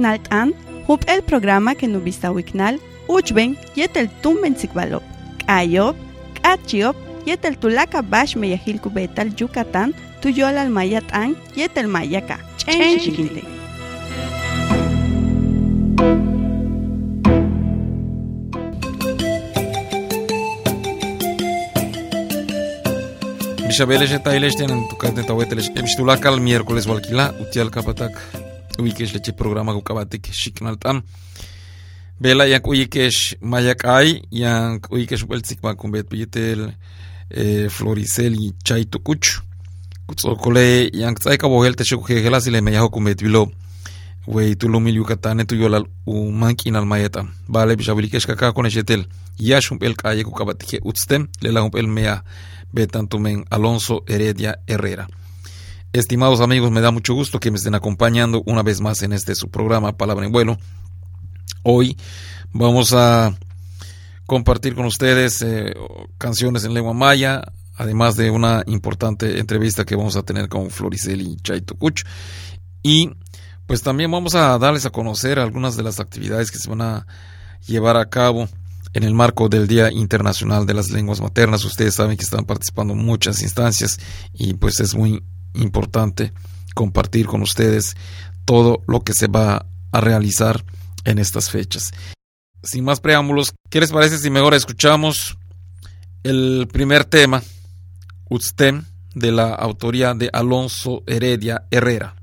[0.00, 0.54] wiknal an,
[0.86, 5.02] hup el programa que no vista wiknal, uchben yetel tumben sikbalop,
[5.46, 5.96] kayop,
[6.42, 6.96] kachiop,
[7.26, 13.44] yetel tulaka bash meyahilku betal Yucatán, tuyol al mayat an, yetel mayaka, chen shikinte.
[23.66, 25.70] Bishabeles etailes tienen tu cante taweteles.
[25.76, 28.49] Ebistulaka el miércoles walquila, utial kapatak.
[28.80, 31.02] uyikeshlache programa kukabatik shiknaltam
[32.20, 36.72] bela yank uyikesh mayakay yank uyikesh beltzik makumbet piyitel
[37.30, 39.50] eh, floricel y chaitukuch tukuch.
[40.06, 43.50] Kutsokole yank tsayka bohel teshuk jejela sile meyajo kumbet bilo.
[44.26, 49.04] Wey tulumil yukatane tuyolal umankinal mayetam bale bisha wilikesh kakakoneshetel
[49.38, 52.22] yash humpel kaye kukabatike utstem lela humpel meya
[52.74, 55.06] betantumen alonso heredia herrera.
[55.92, 59.34] Estimados amigos, me da mucho gusto que me estén acompañando una vez más en este
[59.34, 60.56] su programa Palabra en Vuelo.
[61.64, 61.96] Hoy
[62.52, 63.36] vamos a
[64.24, 65.74] compartir con ustedes eh,
[66.16, 67.42] canciones en lengua maya,
[67.74, 72.04] además de una importante entrevista que vamos a tener con Floricel y Chaitucuch.
[72.84, 73.10] Y
[73.66, 77.06] pues también vamos a darles a conocer algunas de las actividades que se van a
[77.66, 78.48] llevar a cabo
[78.92, 81.64] en el marco del Día Internacional de las Lenguas Maternas.
[81.64, 83.98] Ustedes saben que están participando en muchas instancias
[84.32, 85.24] y pues es muy
[85.54, 86.32] importante
[86.74, 87.96] compartir con ustedes
[88.44, 90.64] todo lo que se va a realizar
[91.04, 91.92] en estas fechas.
[92.62, 95.38] Sin más preámbulos, ¿qué les parece si mejor escuchamos
[96.22, 97.42] el primer tema,
[98.28, 98.84] Utstem,
[99.14, 102.19] de la autoría de Alonso Heredia Herrera?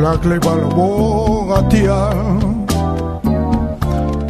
[0.00, 0.86] Kulak le balbo
[1.48, 2.00] gatia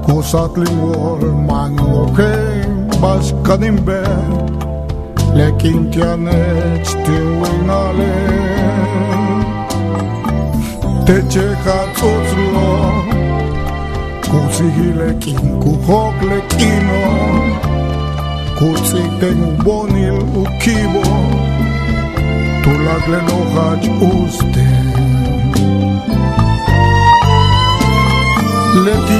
[0.04, 2.32] Kusat le wol mango ke
[3.02, 4.02] bas kadim be
[5.38, 8.14] Le kintianet stuinale
[11.06, 12.72] Te che hatsotsuo
[14.26, 15.44] Kusihi le kin
[20.42, 21.06] ukibo.
[22.62, 23.20] Tulak le
[28.86, 29.10] ለቲ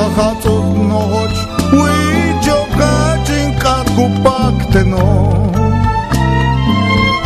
[0.00, 1.36] አኻጾፍ ኖሆች
[1.80, 2.00] ወይ
[2.46, 2.80] ጆካ
[3.28, 4.94] ጭንቃት ኩባክተኖ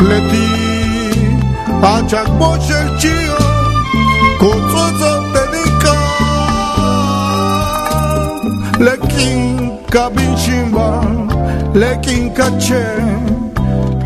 [0.08, 0.32] ለቲ
[1.92, 3.30] አቻግቦ ሸርችዮ
[4.42, 5.84] ኮጾ ጸብተኒቃ
[8.86, 9.42] ለቂን
[9.90, 10.88] kabinchimba
[11.74, 12.84] lekin kache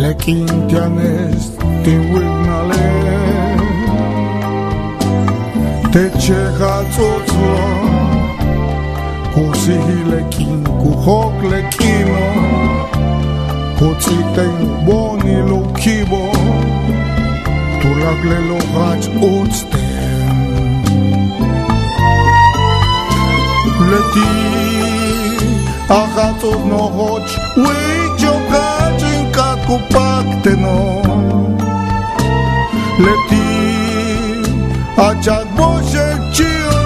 [0.00, 1.42] Le kintianes
[1.84, 2.88] timwig na le
[5.92, 7.66] Te che hatzotzua
[9.34, 12.26] Kosi hilekin kuhok lekino
[13.78, 14.56] Kotsi ten
[14.86, 16.24] boni lo kibo
[17.80, 19.87] Tulak lelo hatz utzte
[23.86, 24.30] leti
[25.88, 27.30] a gato no hoch
[27.64, 27.76] we
[28.20, 30.78] jo kajin ka kupakte no
[33.04, 33.46] leti
[35.06, 36.80] a jag boje chio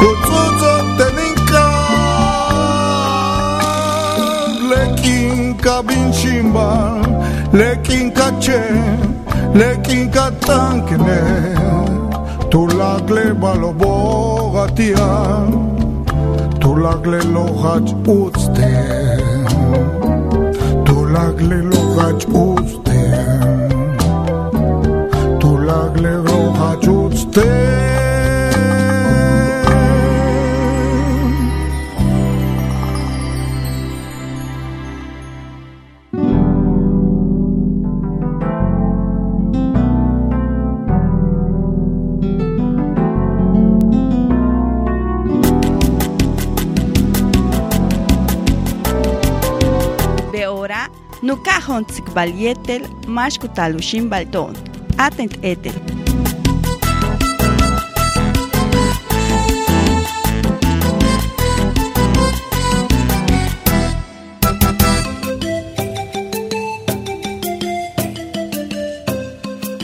[0.00, 1.66] ko tsuzo tenin ka
[4.70, 6.10] lekin ka bin
[7.60, 8.28] lekin ka
[9.54, 11.22] lekin ka tankne
[12.50, 12.66] tu
[13.62, 15.67] lo bogatian
[16.78, 19.46] תולג ללא חג' אוצטר
[20.84, 22.87] תולג ללא חג' אוצטר
[51.78, 54.54] ontzk bal yetel cu kutaluxin bal ton.
[54.98, 55.76] Atent etel.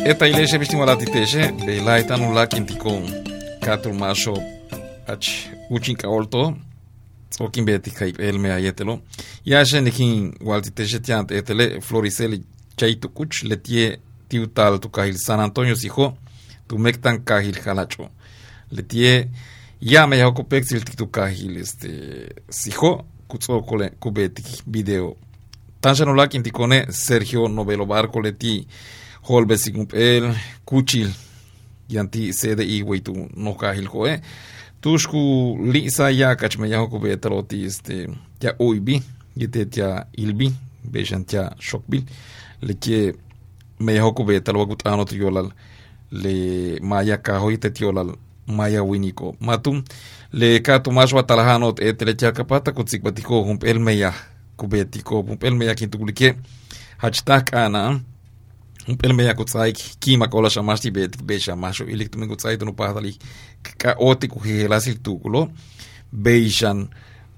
[0.05, 3.07] Eta ilese epistimalatitese, beilaitan ulak intikon.
[3.65, 4.35] Katur maso,
[5.09, 5.31] ach,
[5.71, 6.53] uchinka olto,
[7.41, 9.01] okin beti kaip elme ayetelo.
[9.45, 12.43] Ya shen kin walti texe tiant etele floriseli
[12.77, 13.99] chaitu kuch letie
[14.29, 16.15] tiutal tu kahil San Antonio sijo,
[16.69, 18.09] tu mektan kahil halacho.
[18.71, 19.29] Letie
[19.81, 25.17] ya me yako pexil tu kahil este sijo, kutso kole kubeti video.
[25.81, 28.67] Tanshan ulakin tikone Sergio Novelo Barco leti
[29.23, 30.35] holbe sigum el
[30.65, 31.11] kuchil
[31.89, 34.21] yanti sede i weitu no kahil hoe
[34.85, 38.09] tushku lisa ya kachme ya ko betroti este
[38.41, 39.03] ya uibi
[39.37, 40.53] yete tia ilbi
[40.85, 42.03] beshan tia shokbil
[42.63, 43.15] leke
[43.81, 45.49] me ya ko betalo wagut anot yolal
[46.13, 48.13] le maya ka hoite tiolal
[48.47, 49.83] maya winiko matum
[50.33, 54.13] le ka tumash watalahanot etle tia kapata kutsik batiko hum el meya
[54.57, 56.35] kubetiko hum el meya kintukulike
[56.99, 58.01] hachtak ana
[58.89, 63.17] un pelme ya kutsaik kima kola shamasti bet be shamasho ilik tumen kutsai tunu pahdali
[63.79, 65.49] ka oti ku helasil tukulo
[66.13, 66.89] beishan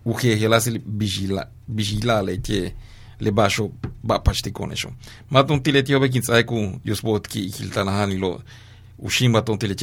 [0.04, 2.72] u helasil bijila bijila le ke
[3.20, 3.70] le basho
[4.02, 4.90] ba pachti konesho
[5.30, 8.42] matun tile tio be kintsai ku yusbot ki hiltana hanilo
[8.98, 9.74] ushima ton tile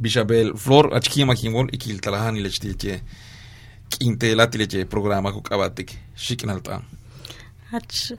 [0.00, 3.02] bishabel flor achkima kimol ikiltala hanile chtie
[3.88, 6.82] kinte la tile programa ku kabatik shiknalta
[7.70, 8.12] Hach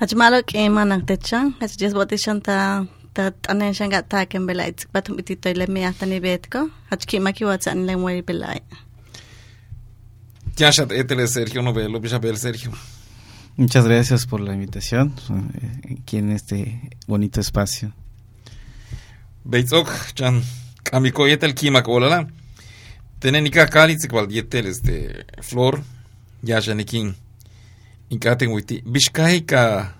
[0.00, 1.76] hach malo que manak te chan, hach
[3.14, 6.70] ta tanen chan gat ta ken belai tsik batum iti to le mea tani betko,
[6.90, 8.60] hach ki maki wa tsan le mwari belai.
[10.56, 12.70] Tiashat etele Sergio Novelo, Bisabel Sergio.
[13.56, 17.92] Muchas gracias por la invitación eh, aquí en este bonito espacio.
[19.44, 20.42] Beitzok, chan,
[20.82, 22.26] kamiko yetel kimak olala.
[23.20, 25.82] Tenenika kalitzik wal yetel este flor,
[26.42, 27.14] yashanikin.
[28.10, 29.94] Inkaten witi, bishkai ka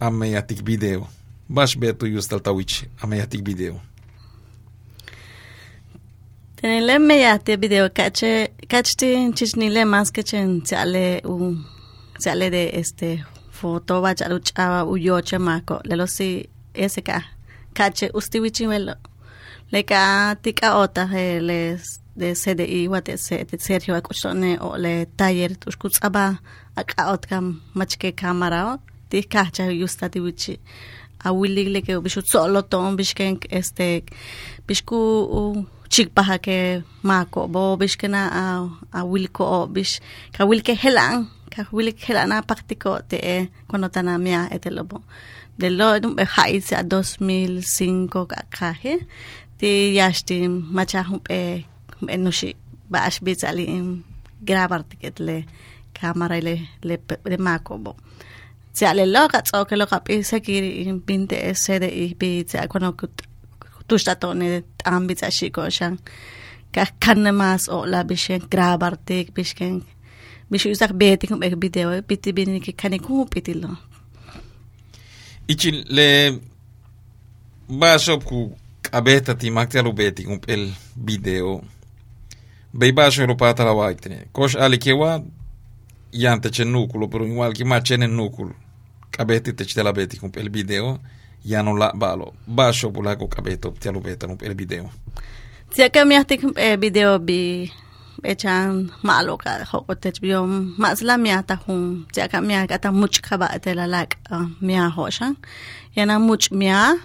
[0.00, 1.08] ameyatik video.
[1.48, 3.80] Bash betu yustal tawich ameyatik video.
[6.56, 11.56] Tenile mea te video cache cachti chichnile más que chen sale u
[12.18, 17.22] sale de este foto va chalu chava u yo chamaco le lo si ese ka
[17.74, 18.94] cache usti wichimelo
[19.72, 21.78] le ka tika ota he le
[22.16, 26.38] de CDI de Sergio akuchone o le taller tushkutsaba
[26.76, 28.78] akaot kam machke kamera
[29.10, 30.20] ti kacha yusta ti
[31.24, 34.02] a le ke bishu solo ton bishken este
[34.66, 34.98] bishku
[35.92, 36.58] chikpaha ke
[37.02, 38.44] mako bo bishkena a
[38.98, 40.00] a wilko o bish
[40.32, 43.38] ka wilke helan ka wilke helana praktiko te e
[43.68, 44.98] cuando tana mia etelobo
[45.60, 45.86] de lo
[46.36, 48.94] haise a 2005 ka kahe
[49.58, 51.38] ti yashti macha hum pe
[52.14, 52.50] enushi
[52.92, 53.64] bash bizali
[54.48, 55.36] grabar tiket le
[55.96, 56.54] cámara le
[56.88, 56.94] le
[57.30, 57.92] le mako bo
[58.72, 60.54] se ale lo ka tso ke lo ka pi se ki
[61.06, 62.94] binte ese de i bi se kono
[63.86, 65.98] tu sta tone ambi sa shiko shan
[66.74, 69.82] ka kan mas o la bishen grabar tik bishen
[70.50, 73.70] bishu usak beti kum ek video biti bini ki kani ku pitilo
[75.48, 76.40] Ichi le
[77.68, 81.62] basho ku kabeta ti maktialu beti kum el video.
[82.72, 84.28] Bei basho lo pata la waitene.
[84.32, 85.22] Kosh ali kewa
[86.12, 88.54] yante c'è nucolo, però in qualche ma c'è nel nucolo.
[89.12, 91.00] Capete te c'è la beti con il video,
[91.42, 92.32] ya non la balo.
[92.44, 94.90] Basho capeto, te lo vetano per il video.
[95.68, 97.70] Sia ka mi ati e video bi
[98.22, 100.46] echan malo ka hoko te bio
[100.78, 104.16] masla mi ata hun sia ka mi ata much ka ba te la lak
[104.60, 105.36] mi a hoshan
[105.96, 106.96] yana much mi a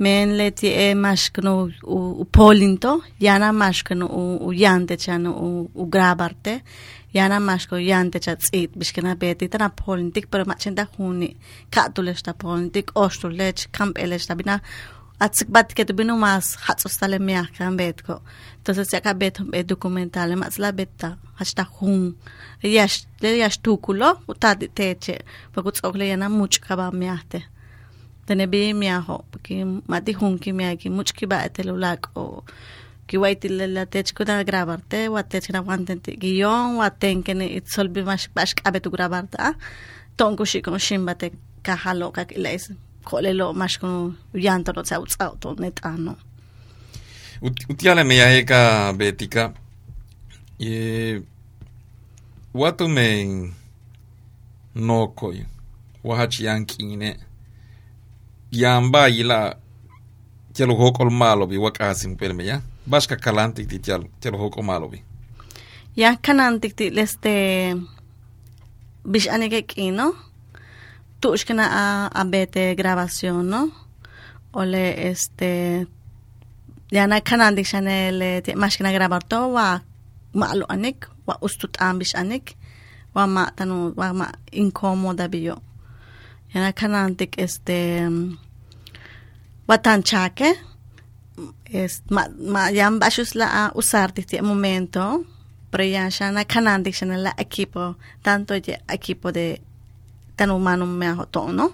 [0.00, 1.52] men le ti e mashkno
[1.84, 4.06] u polinto yana mashkno
[4.46, 6.54] u yante chan u u grabarte
[7.14, 11.36] yana mashko yante cha tsit bishkena beti tana politik pero machenda huni
[11.70, 14.60] katules ta politik ostulech kamp elech ta bina
[15.20, 18.14] atsik bat que tubino más hatsos tale mea kan betko
[18.58, 22.14] entonces ya ka bet e documentale mas la betta hasta hun
[22.62, 25.16] yash le yash tukulo utadi teche
[25.52, 27.40] pakut okle yana much ka ba meate
[28.30, 32.06] tene bi mea ho porque mati hun ki mea ki much ki ba te lulak
[32.14, 32.44] o
[33.10, 37.34] ki waiti le la tech ko na grabarte wa tech na wantente guion wa tenke
[37.34, 39.54] ne it solbi mas bash ka betu grabarta
[40.18, 41.26] tonko shi kon shimbate
[41.66, 42.70] ka halo ka kiles
[43.08, 44.14] kolelo mas kon
[44.46, 46.14] yanto no tsau tsau to netano
[47.72, 49.54] Utiale me yaeka betika.
[50.60, 51.22] E
[52.52, 53.06] watu me
[54.74, 55.46] no koi.
[56.04, 57.16] wahach yankine
[58.52, 59.56] yamba yila
[60.52, 62.60] tialo hokol malobi wakasim pelme ya.
[62.86, 65.02] Bashka kalantik ti tialo tialo hokol malobi
[65.96, 67.34] ya kanantik ti leste
[69.04, 70.14] bish anike kino
[71.20, 73.70] tush kana a a bete grabación no
[74.54, 75.86] ole este
[76.90, 79.80] ya na kanandik chanel ti mash kana grabar to wa
[80.34, 82.54] malo anik wa ustut ambish anik
[83.14, 85.58] wa ma tanu wa ma incómoda biyo
[86.54, 87.78] ya na kanantik este
[89.68, 90.58] watan chake
[91.72, 95.24] es ma ma yan bashus la usar ti momento
[95.70, 99.60] pero ya shana kanandik shana la equipo tanto ye equipo de
[100.36, 101.66] tan humano me to no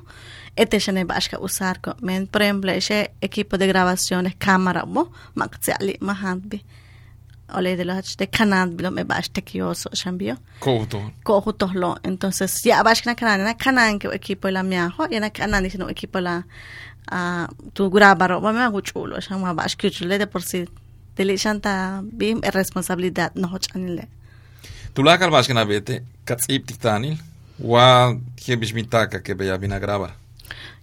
[0.56, 6.64] este shana bashka usar men por ejemplo ese equipo de grabaciones cámara bo maktsali mahanbi
[7.54, 11.96] ole de los de kanand bilo me bash te kioso shambio kouto ko jutos lo.
[12.02, 15.88] Entonces ya bashka kanan na kanan ke equipo la mia ho ya na kanan no
[15.88, 16.42] equipo la
[17.10, 20.66] a tu grabaro ba me guchulo shama bash kichule de por si
[21.16, 24.08] dili shanta bim responsabilidad no hochanile
[24.94, 27.16] tulakal bashkana bete katsip tiktanil
[27.58, 30.12] wa kebish mitaka ke beya bina grabar.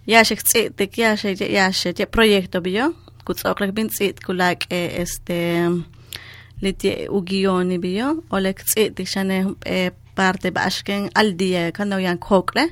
[0.06, 2.94] Ya shek tsite ya she ya she je proyecto bio
[3.24, 5.68] kutsoklek bin tsit kulak e este
[7.10, 12.70] ugioni bio olek tsite shane e parte bashken al día cuando yan kokle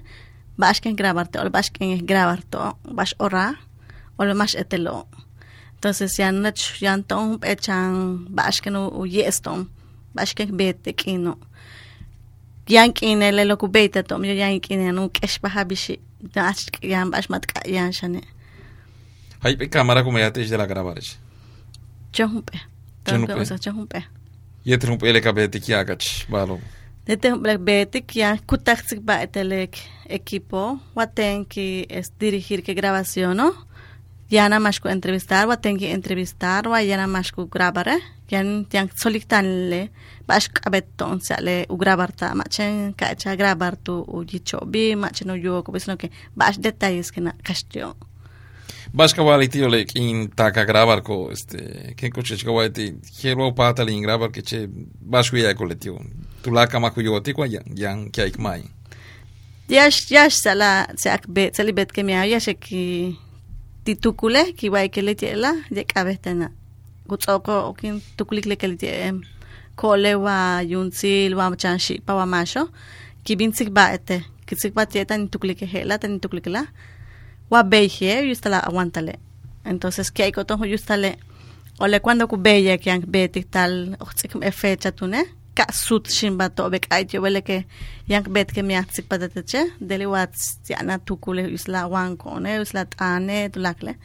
[0.56, 3.54] bashken grabarte ol bashken grabarto bash ora
[4.18, 5.06] ol mash etelo
[5.74, 9.68] entonces ya no ya ton echan bashken u yeston
[10.14, 11.36] bashken bete kino
[12.68, 15.98] yan kine le lo kubeta tom yo yan kine no kesh baha bishi
[16.34, 18.22] dash yan bash mat yan shane
[19.40, 21.02] hay pe cámara como ya te de la grabar
[22.12, 22.71] chompe Chompe.
[23.04, 24.00] Tanto chompe
[24.64, 26.61] yetrum pele kabete kiagach balo
[27.06, 29.76] black betik ya kutaxik ba etelek
[30.09, 33.49] equipo waten ki es dirigir que grabación no
[34.30, 38.02] ya nada más que entrevistar waten ki entrevistar wa ya nada más que grabar eh.
[38.32, 39.92] Yan yang solitan le
[40.25, 45.28] bash kabeton sale u grabar ta machen ka cha grabar tu u dicho bi machen
[45.28, 47.97] no yo ko bisno que bash detalles que na kastio
[48.92, 53.49] Bashka wali tío le kin taka grabar ko este ken ko chechka wali ti quiero
[53.56, 54.68] pata lin grabar que che
[55.00, 55.96] bashku ya ko le tío
[56.44, 58.68] tulaka maku yo ti kwa yan yan kya ik mai
[59.68, 63.16] Yash yash sala sak bet sali bet que me había ki
[63.84, 66.52] titukule ki wai que le tiela de cabestana
[67.08, 69.12] gutsoko kin tukulik le que le tie
[69.75, 72.68] kole wa yunsil wa chanshi pa wa masho
[73.25, 76.66] ki binsik ba ete ki sik ba tieta ni tukulik hela tan tukulik la
[77.52, 79.18] wa beje yustala aguantale.
[79.64, 81.18] Entonces que hay coton yustale
[81.78, 85.21] ole cuando ku beye que ang betik tal oxik e fecha tune
[85.54, 86.87] ka sut shimba to bek.
[86.90, 87.66] Ay yo wele que
[88.09, 90.32] yang bet que me atsik patateche deli wat
[90.68, 93.97] yana tukule isla wan kone isla tane tulakle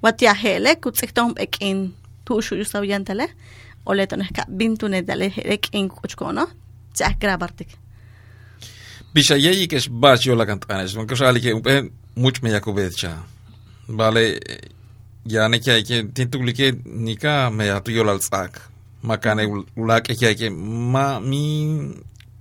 [0.00, 1.92] wat ya hele kutsik tom ekin
[2.24, 3.26] tu shu yusa yantale
[3.86, 6.46] ole to ka bintune dale ekin kuchkono
[6.94, 7.70] jak grabartik
[9.14, 9.76] bisha yeyi que.
[9.76, 11.50] Es bash yo la cantanes no que sali que
[12.16, 13.22] un much me yakubetcha
[13.88, 14.40] vale
[15.26, 18.60] ya ne kya que tintulike nika me ya tu yo la tsak
[19.02, 21.94] makane ula que kya que ma mi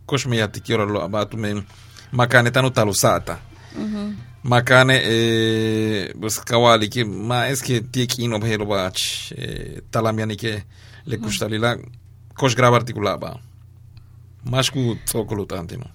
[0.06, 1.64] kosh me ya te quiero lo abatu me
[2.12, 3.40] makane tanu talusata
[4.44, 10.64] makane eh pues kawali que ma es que tie kino bhelo bach eh, talamiani que
[11.06, 11.78] le kustalila
[12.36, 13.40] kosh grab articulaba
[14.46, 15.88] masku tsokolutanti no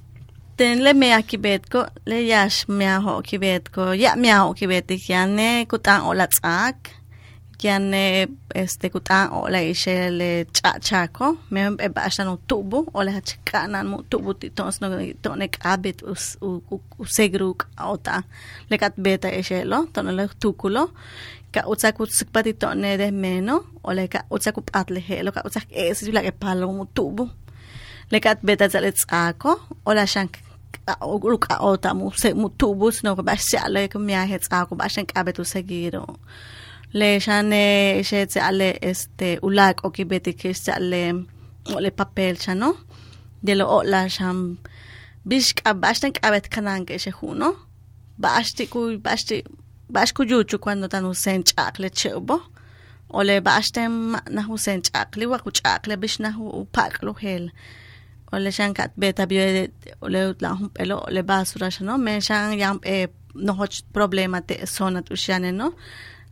[0.58, 6.02] ten le mea kibetko le yash mea ho kibetko ya mea ho kibetik yane kutan
[6.10, 6.76] ola tsak.
[7.62, 13.86] Yane este kutan ola ishe le cha chako me e basha no tubo ola hachkanan
[13.90, 14.86] mu tubo ti tons no
[15.22, 16.24] tonek abit us
[17.16, 18.16] segruk ota
[18.70, 20.90] le kat beta ishe lo ton le tukulo.
[21.52, 21.96] Ka utsak
[22.32, 26.66] pati tone de meno ola ka utsak atle helo ka utsak es la ke palo
[26.72, 27.24] mu tubo
[28.10, 29.50] le kat beta zale tsako
[29.86, 30.47] ola shank
[31.00, 34.88] uluka ota mu se mu tubus no ba shale ko mia het sa ko ba
[34.88, 36.04] shen ka betu seguiro
[36.92, 41.02] le shane she ale este ulak o ki beti ke ale
[41.84, 42.70] le papel chano
[43.44, 44.58] de lo ola sham
[45.28, 47.50] bish ka ba shen ka bet kanan ke she huno
[48.18, 49.36] ba asti ku ba asti
[49.90, 52.36] ba ku juchu cuando tan usen chakle chebo
[53.18, 56.18] ole ba astem na usen chakle wa ku chakle bish
[58.32, 59.42] na hu pak lo hel ole shan kat beta bio
[60.00, 64.54] ole la hum pelo ole basura no me shan yam e no hoch problema te
[64.66, 65.72] zona tu shane no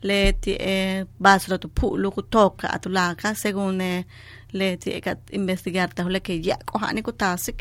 [0.02, 4.04] le ti e basura tu pu lu ku toka atu laka según e
[4.52, 7.60] le ti e kat investigar ta ole ke ya ko hani ku tasik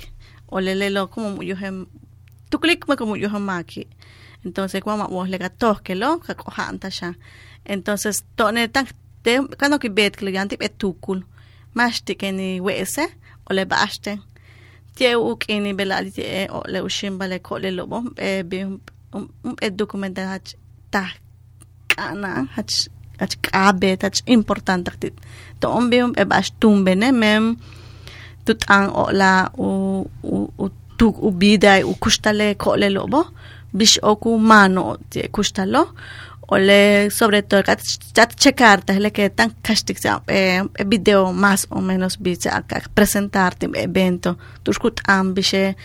[0.55, 1.85] ole le lo como yo hem
[2.49, 3.83] tu clic me como yo hamaki
[4.45, 7.09] entonces cuando vos le gatos que lo que cojan tasha
[7.65, 8.85] entonces tone tan
[9.57, 11.25] cuando que bet que lo yanti bet tukul.
[11.73, 13.09] Más te que ni wese
[13.49, 14.17] o le baste
[14.95, 18.63] tie u que ni belali tie o le ushimba le kole lo bo e bi
[18.63, 20.55] un e documenta hach
[20.93, 21.03] ta
[21.91, 22.75] kana hach
[23.19, 24.91] hach kabe hach importante
[25.59, 27.45] to on bi e bas tumbe ne mem
[28.45, 29.69] tut ang o la u
[30.23, 30.65] u u
[30.97, 33.21] tu u bida u kustale kole lo bo
[33.77, 35.81] bish oku mano tie kustalo
[36.47, 39.97] ole sobre todo ya checar le que tan castig
[40.27, 45.75] eh, video más o menos bicha presentarte evento tuskut am bishe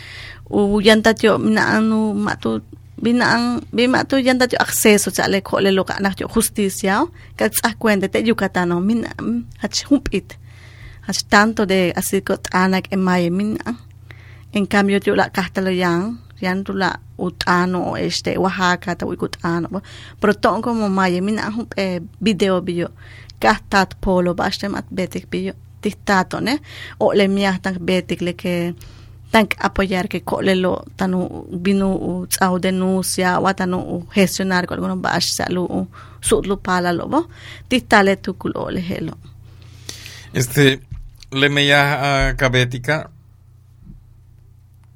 [0.50, 2.60] u yanta tio na anu matu
[3.02, 8.18] binang bimatu yanta tio acceso chale khole lo kana tio justicia ka tsa cuenta te
[8.18, 9.06] yucatano min
[9.62, 10.36] hach humpit
[11.06, 13.56] hach tanto de así ko anak emay min
[14.52, 15.30] en cambio tio la
[15.72, 19.82] yang yan la utano este Oaxaca ta utano
[20.20, 22.88] pero ton como maya mina eh, video bio
[23.40, 26.58] gastat polo bastem at betik bio diktato ne
[26.98, 28.74] o le mia tan betik le que
[29.30, 31.18] tank apoyar que cole lo tanu
[32.08, 35.86] u tsau denuncia wa tanu gestionar con algunos bash salu
[36.20, 37.20] su lu pala lo bo
[37.70, 39.14] ditale tu kulo le helo
[40.32, 40.80] este
[41.32, 43.10] le meya uh, kabetika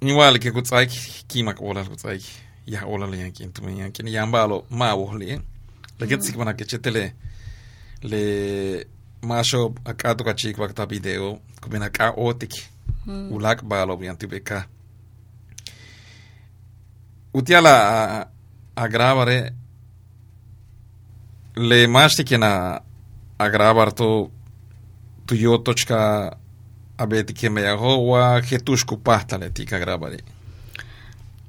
[0.04, 0.92] niwaalke kutsaik
[1.28, 2.24] kimak olal kutsaik
[2.66, 5.40] yah olal yankin tumen yankin yambalo ma wohlie
[5.98, 7.04] laketsik manakechetele
[8.10, 8.22] le
[9.22, 12.52] masho acá toca chic va ta video comen acá otic
[13.34, 14.58] ulak balo yanti beca
[17.32, 17.74] utiala
[18.76, 19.28] a grabar
[21.56, 22.80] le masti que na
[23.38, 24.30] a grabar to
[25.26, 26.00] tu yo točka
[26.98, 30.18] abeti que me yaho wa jetushku pasta le tika grabari.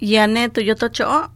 [0.02, 1.30] Janet tu yo tocho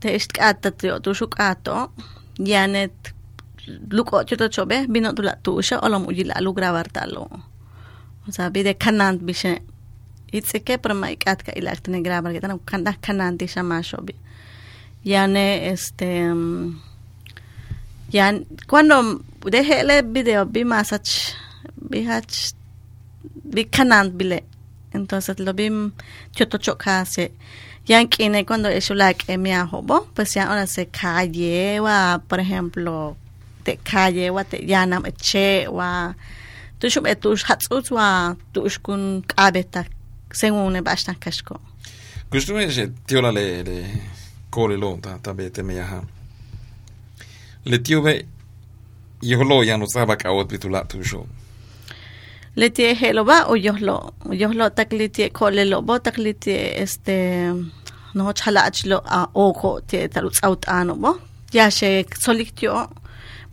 [0.00, 1.90] te iskata tu tu shukato.
[2.38, 3.14] Janet
[3.90, 7.28] luko yo tocho be bino tu la tusha o lo mujila lu grabar talo
[8.26, 9.62] o sea bide kanant bishe
[10.32, 13.98] itse que pero mai kat ka ilak tene grabar que tan kanda kanant isha masho
[14.02, 14.14] bi
[15.04, 16.78] Yane este um,
[18.12, 21.34] yan cuando dejé el video vi masach
[21.90, 22.52] vi hach
[23.54, 24.44] vi kanant bile
[24.92, 25.68] entonces lo vi
[26.34, 27.32] choto chocase
[27.86, 32.40] ya en cuando eso la que me ahobo pues ya ahora se calle wa por
[32.40, 33.16] ejemplo
[33.64, 36.14] te calle wa te yana che wa
[36.78, 39.86] tu shub etus hatsus wa tu shkun qabeta
[40.32, 41.60] según ne bashtan kashko
[42.30, 43.84] Gusto me je tiola le le
[44.50, 46.02] kole lo ta ta bete me yaha
[47.64, 48.24] le tio be
[49.22, 51.26] yo lo ya no saba ka ot bitula tu show
[52.56, 53.96] le tie helo ba o yo lo
[54.32, 55.30] yo lo takli tie
[55.64, 57.16] lo bo takli tie este
[58.14, 61.18] no chala achlo a oko tie talu out ano
[61.52, 62.88] ya she soliktio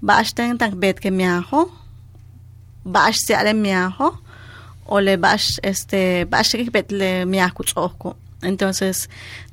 [0.02, 1.70] bashten tak bet ke miaho
[2.86, 4.18] bash se ale miaho
[4.88, 7.26] o le bash este bash ke bet le
[7.66, 9.10] tsoko entonces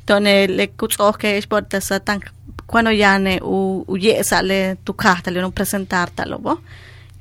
[0.07, 2.21] tone le kutsoke es por tan
[2.67, 6.61] cuando yane u u ye sale tu carta le no presentártalo bo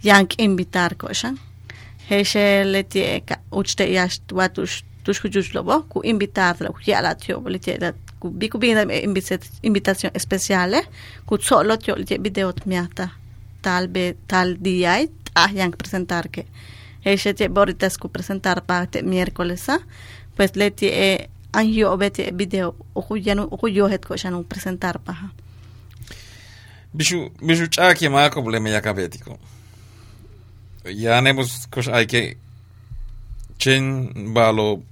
[0.04, 1.38] yank invitar koshan
[2.10, 7.96] Heshe letie ka uchte yash watush tushku yushlobo ku invitarla ku yala tio letie dat
[8.20, 8.84] ku biku e bina
[9.64, 10.86] invitación especiales
[11.26, 13.10] ku solo tio letie videot miata
[13.62, 16.46] tal be tal día ah yang presentar que
[17.06, 19.68] Heshe tie boritas ku presentar pa te miércoles
[20.36, 25.14] pues letie anjo bete video uku yanu uku yohet ko shanu presentar pa
[26.94, 29.40] Bishu bishu chaki ma problema yakabetiko.
[30.86, 32.38] Ya nemos kos hay que
[33.58, 34.84] chen balo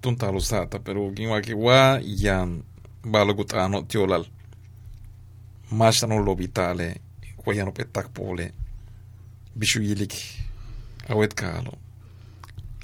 [0.00, 2.62] tuntalo sata pero ginwa ki wa yan
[3.04, 4.24] balo gutano tiolal.
[5.72, 7.00] Masano lo vitale
[7.36, 8.52] kwa yano petak pole
[9.56, 10.14] bishu yilik
[11.08, 11.72] awet kalo.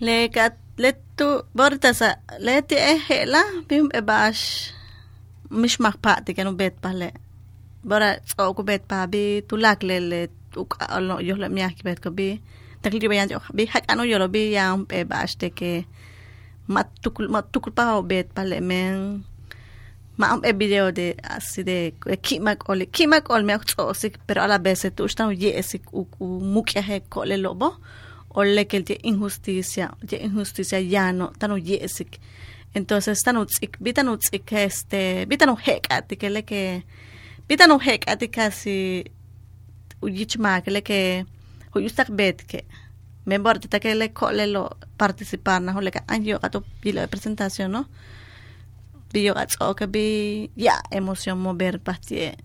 [0.01, 4.73] Le kat le tu borta sa le ti e hela bim e bash
[5.51, 7.13] mish mak pa ti kanu bet pale.
[7.85, 11.83] Bora so ku bet pa bi tulak le le uk alo yo le mia ki
[11.83, 12.41] bet ko bi
[12.83, 15.85] takli bayan jo bi hak ano yo lo bi yang e bash te ke
[16.69, 19.25] matukul matukul pa bet pale men
[20.19, 21.79] ma e video de así de
[22.23, 25.83] kimak ole kimak ol me so sik pero a la vez tu stan ye esik
[25.93, 27.69] u mukya he kole lobo
[28.35, 32.21] ole que tie injusticia tie injusticia ya no tanu ye esik
[32.75, 36.83] entonces tanu tsik bi tanu tsik este bi tanu hek ati que le que
[37.49, 39.05] bi tanu hek ati casi
[40.01, 41.27] uyichma que le que
[41.73, 42.65] que
[43.27, 43.39] me
[43.81, 47.89] que le kole lo participar na ole que anjo ato pilo de presentación no
[49.13, 52.37] Bio atsoka bi ya emoción mover pastie.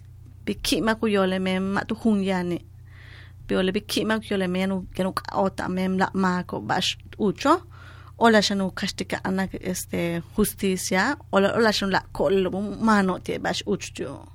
[0.45, 2.65] Bi kima kuyole me matu hunyani.
[3.47, 7.61] Biole bi kima me yanu genu ota mem la mako bash ucho.
[8.17, 11.17] Ola shanu kastika anak este justicia.
[11.31, 12.49] Ola ola shanu la kol
[12.81, 14.25] mano tie bash ucho.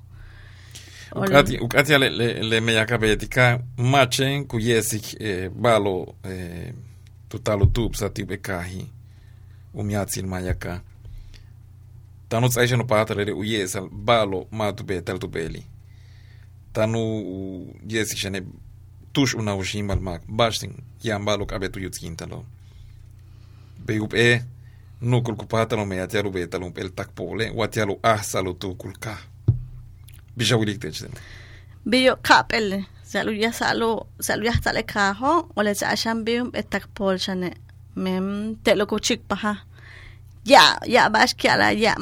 [1.15, 6.73] Ukati, ukati le, le, le me yakabetika machen kuyesik eh, balo eh,
[7.29, 8.87] tutalo tub sa tibe kahi
[9.73, 10.81] umiatsil mayaka.
[12.29, 15.65] Tanu tsaisha no pahatare uyesal balo ma tube tal tubeli.
[16.73, 18.41] Tanu yesik shane
[19.13, 22.45] tush una ushimal mak bashtin yan balo kabetu yutkintalo.
[23.85, 24.41] Beup e
[25.01, 28.75] nukul kupatalo me yatialu betalum el takpole watialu ahsalu tu
[30.37, 30.39] kulka.
[30.39, 31.11] Bishawilik techden.
[31.85, 32.85] Bio kapel.
[33.03, 37.53] Salu ya salu salu ya sale kaho ole sa asham bium etak pol shane
[37.95, 38.85] mem te lo.
[40.45, 41.95] Ya ya bash ya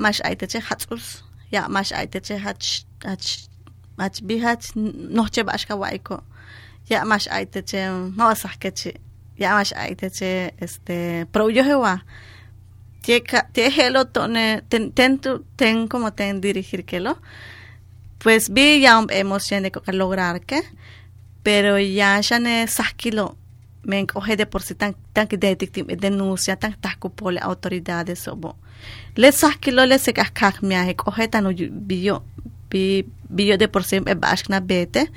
[0.47, 1.23] che hatsus.
[1.51, 3.47] Ya mash aite che hach hach
[3.97, 6.21] hach bihat noche bash ka waiko.
[6.87, 8.93] Ya mash aite che mawasah keche.
[9.37, 12.01] Ya che este pro yo hewa.
[13.01, 13.21] Tie
[13.53, 16.85] tie helo ten ten tu ten como ten dirigir
[18.19, 20.61] pues vi ya emoción de lograr que
[21.43, 23.37] pero ya ya ne sakilo
[23.83, 28.57] me encoge de por si tan tan que denuncia tan tasco por las autoridades sobo
[29.15, 31.45] le sakilo le se kaskak me coge tan
[31.87, 32.23] bio
[32.69, 35.11] bi bio de por si e bashna bete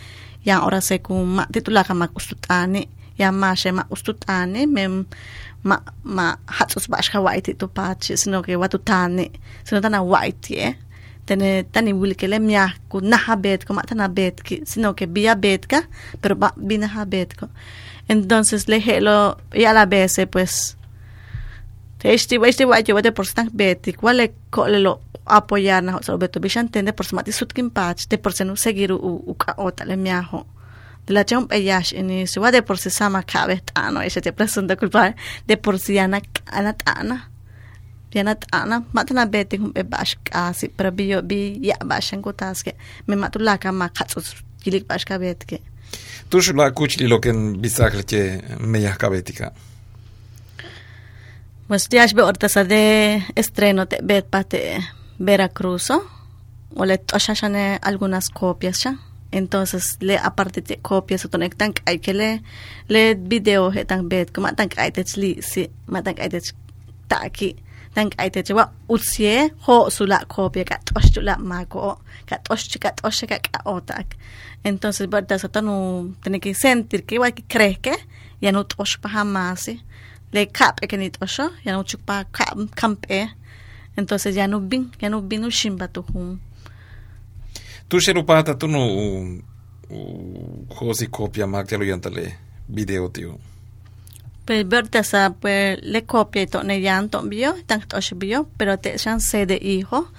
[0.45, 2.89] ya ahora se con ma titula kama ustutani
[3.19, 5.07] ya she ma ustutani mem
[5.65, 8.57] ma ma hatsus bashka white tu pachi sino que
[9.65, 10.77] sino tan white eh
[11.27, 15.07] tene tani wuli que le mia ku naha bet ko matana bet ki sino que
[15.07, 15.83] via bet ka
[16.21, 17.49] pero ba binaha bet ko.
[18.09, 20.77] Entonces le helo y a la vez pues.
[21.99, 26.03] Te este este wa yo de por stan bet le ko le lo apoyar na
[26.03, 29.55] so beto bishan tende por smati sutkin patch de por senu seguir u u ka
[29.85, 30.47] le mia ho
[31.07, 34.33] de la jump eyash ini se wa de por si sama kabet ano ese te
[34.33, 35.15] presenta culpa
[35.47, 36.21] de por si ana
[36.85, 37.31] ana
[38.13, 42.73] Pianat ana matana beti hum e bash kasi para bio bi ya bashan ko taske
[43.07, 45.59] me matula ka ma khatsus gilik bash ka betke
[46.31, 49.53] Tush la kuchli lo ken bisakle che meya kabetika.
[51.69, 54.81] Pues tiash be orta de estreno te bet pate
[55.19, 56.03] Veracruzo
[56.75, 58.97] o le toshashane algunas copias ya
[59.31, 61.43] entonces le aparte de copias o tan
[61.87, 62.43] hay que le
[62.89, 66.41] le video he tan bet como tan hay te li si matan hay te
[67.09, 67.62] ta aquí tan ay te utsie
[69.67, 74.17] ho sula kopia ka tosh chula mako ka tosh ka tosh ka ka otak
[74.65, 77.95] entonces verdad so tanu tiene que sentir que igual que crees que
[78.41, 79.69] ya no tosh pa jamás
[80.33, 82.25] le cap que ni tosho ya no chupa
[82.75, 83.29] campe.
[83.97, 86.41] Entonces ya no bin ya no bin ushimba tu hum
[87.89, 88.81] Tu sherupata tu no
[90.69, 93.39] josi copia magtelo yantale video tío.
[94.45, 98.77] Pues verdad sa pues le copia to ne yan to bio tan to bio pero
[98.77, 100.11] te shan se de hijo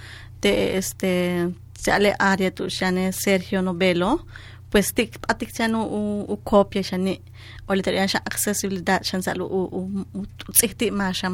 [0.41, 4.25] de este sale área tu shane Sergio Novelo
[4.69, 7.21] pues tik atik u u copia shane
[7.67, 11.25] o le terían accesibilidad shan salu u u tsihti mash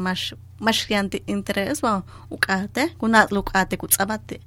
[0.58, 1.80] mash yanti interés
[2.28, 4.40] u kate kunat lu kate kutsabate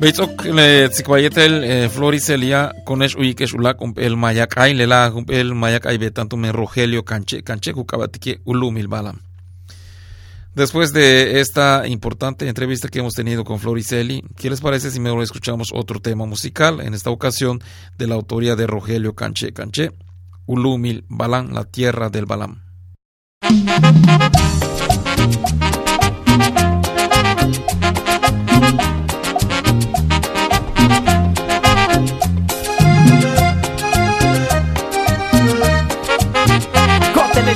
[0.00, 6.54] Beitzok le tzikwayetel eh, Floricelia konesh uyikesh ulak umpel mayakay lela umpel mayakay betanto men
[6.54, 9.20] Rogelio Canche Canche kukabatike ulumil balam.
[10.54, 15.22] Después de esta importante entrevista que hemos tenido con Floriceli, ¿qué les parece si mejor
[15.22, 16.80] escuchamos otro tema musical?
[16.80, 17.60] En esta ocasión
[17.98, 19.92] de la autoría de Rogelio Canche Canche,
[20.46, 22.62] Ulumil Balam, la tierra del Balam.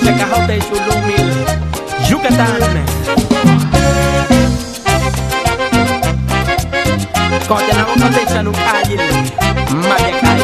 [0.04, 1.28] Cótele Chacajote Chulumil,
[2.08, 2.60] Yucatán.
[7.48, 9.02] Cótele Bocote Chanukayil,
[9.88, 10.42] Mayacay.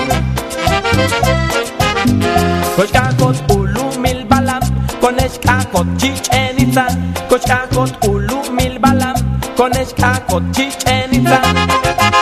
[2.76, 4.62] Koshkakot Ulumil Balam,
[5.00, 6.92] Koneshkakot Chichen Itzan,
[7.28, 9.16] Koshkakot Ulumil Balam,
[9.56, 11.56] Koneshkakot Chichen Itzan.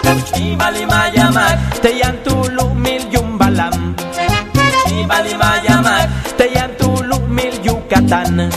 [0.02, 3.74] Koshkibali Mayamak, Teyantulumil Yumbalam.
[4.54, 5.97] Koshkibali Mayamak,
[8.08, 8.50] Yucatán.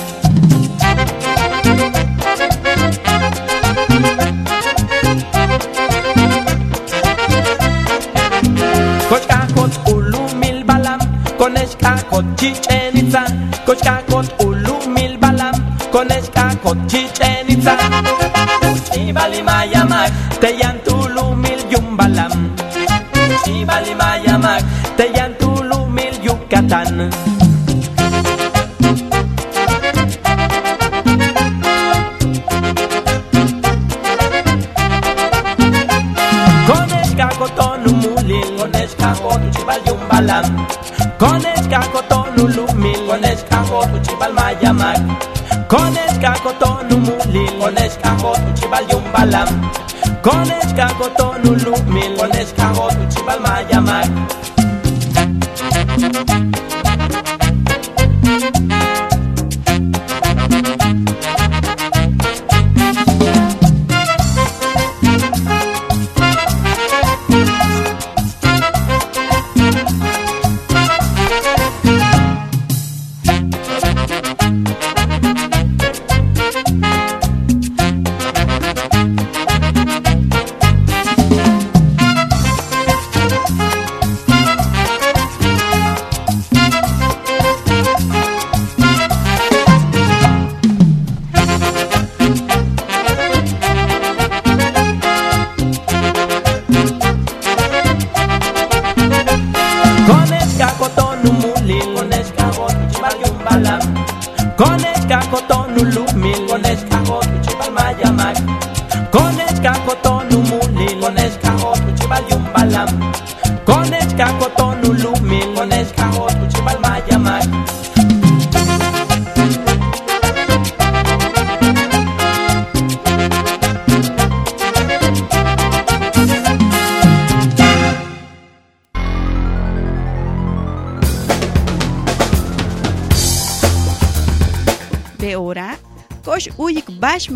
[9.10, 11.00] Koshkakot Ulumil Balam,
[11.38, 13.26] Konesh escacot chichenitza,
[13.66, 15.54] cochcacot ulumil balam,
[15.92, 17.76] con escacot chichenitza.
[18.72, 20.56] Uchibali mayamak, te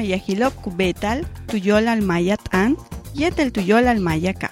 [0.05, 2.77] yahilok kubetal, tuyol al mayat an,
[3.13, 4.51] yetel tuyol al mayaka.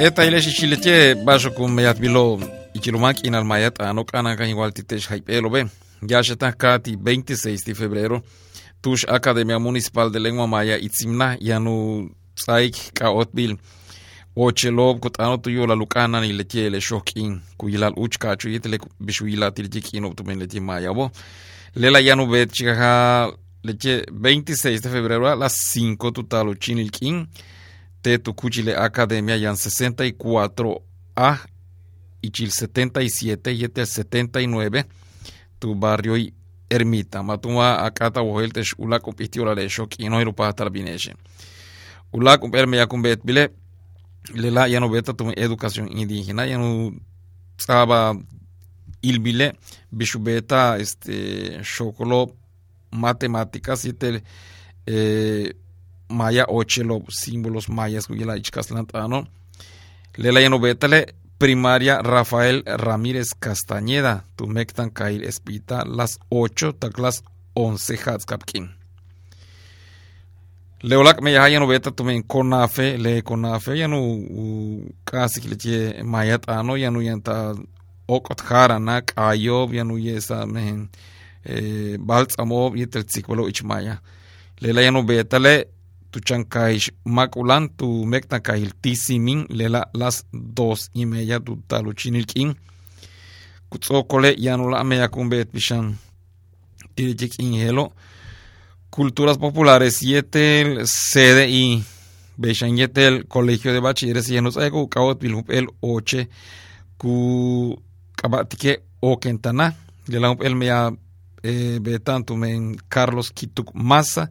[0.00, 2.40] Eta ile chichileche basho kum mayat bilo
[2.72, 5.68] ichilumak inal mayat ano kana kan igual titesh haipelo be.
[6.08, 8.22] Ya sheta kati 26 de febrero.
[8.82, 13.56] Tush Academia Municipal de Lengua Maya itzimna yanu tsaik ka otbil.
[14.36, 20.60] Ochelob kutano tuyo la lukana ni le shokin kuyilal uchkachu yetle bishuila tiljikin optumen leche
[20.60, 21.10] maya bo.
[21.74, 23.32] Lela yanu bet chikaha
[23.64, 27.26] leche 26 de febrero a las 5 tutalo chinilkin.
[28.02, 31.38] te tu cuchile academia yan 64A
[32.22, 34.86] y chil 77 y este 79
[35.58, 36.32] tu barrio y
[36.70, 37.22] ermita.
[37.22, 41.14] Matuma akata wohel te ula compistio la lesho ki no iru pa tarbineche
[42.12, 43.48] ula kumper me yakum bet bile
[44.34, 46.92] le la ya no beta tu educación indígena ya no
[47.58, 48.16] estaba
[49.02, 49.54] il bile
[49.90, 52.34] bishu beta este chocolo
[52.90, 54.22] matemáticas y te
[54.86, 55.54] eh,
[56.08, 59.28] maya ochelo símbolos mayas kuyela ichkaslantano
[60.16, 67.16] lela yano betale primaria Rafael Ramírez Castañeda tu mektan kail espita las 8 tak las
[67.54, 68.66] 11 hatskapkin
[70.82, 74.00] leolak me yaha yano beta tu men konafe le konafe yano
[75.08, 77.36] casi leche mayat ano yano yanta
[78.08, 80.88] okot harana kayob yano yesa men
[81.44, 84.00] eh, baltsamob yetel tsikvalo ichmaya.
[84.60, 85.68] Lela yano betale
[86.10, 86.20] tu
[87.04, 92.54] maculan tu mecta cail tisimin lela las dos y media tu taluchinilkin
[93.68, 95.96] kutzokole yanula meya kumbet bishan
[96.94, 97.92] tirichik ingelo
[98.90, 100.86] culturas populares yetel
[101.48, 101.84] y
[102.36, 104.88] beshan yetel colegio de bachilleres y enos ego
[105.20, 106.28] bilhup el oche
[106.98, 107.80] ku
[108.16, 109.74] kabatike o kentana
[110.08, 110.92] lela el meya
[111.42, 114.30] eh, betantu men Carlos Kituk Massa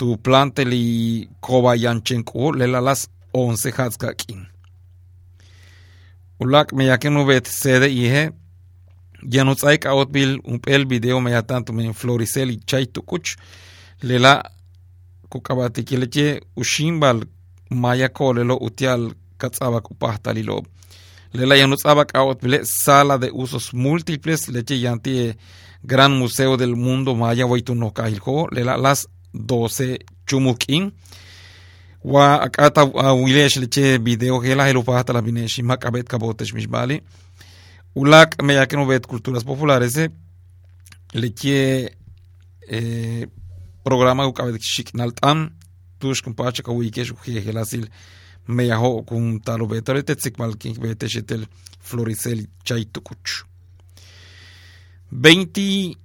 [0.00, 4.46] tu plantel y kobayanchenko lela las 11 hatskakin.
[6.38, 8.32] Ulak me yakin ubet sede ihe
[9.22, 12.86] ya no tsaik out bil un pel video me ya tanto men floricel y chay
[12.86, 13.36] tukuch
[14.00, 14.50] lela
[15.28, 17.26] kukabati kileche ushimbal
[17.68, 20.62] maya kolelo utial katsaba kupahtalilo
[21.32, 25.34] lela ya no tsabak out bil sala de usos múltiples leche yanti
[25.82, 30.92] gran museo del mundo maya waitu no kahilko lela las 12 chumukin.
[32.04, 37.02] Wa akata wilesh leche video hela helo pahta la bineshi makabet kabotesh mishbali
[37.94, 39.98] ulak me yakin bet culturas populares
[41.12, 41.90] leche
[42.68, 43.26] eh,
[43.84, 45.50] programa ukabe shiknaltam
[45.98, 47.88] tush kumpacha ka wikesh ujelasil
[48.48, 51.46] meyaho kun talo betare tetsik malkin bete shetel
[51.80, 53.44] floricel chaitukuch
[55.12, 55.96] 27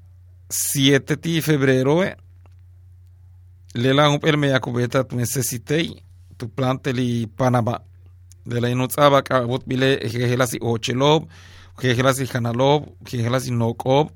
[1.22, 2.04] de febrero
[3.76, 6.02] eh, lela un el meya kubeta tu necesitei
[6.38, 7.82] tu planteli Panamá.
[8.46, 11.28] De la inutzaba ka bot bile jejelasi ochelob
[11.82, 14.10] jejelasi hanalob jejelasi nokob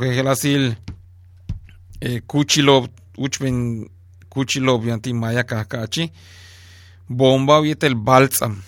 [0.00, 0.74] jejelasi
[2.00, 3.88] eh, kuchilob uchben
[4.28, 6.12] kuchilob yanti maya kakachi
[7.08, 8.62] bomba el balsam.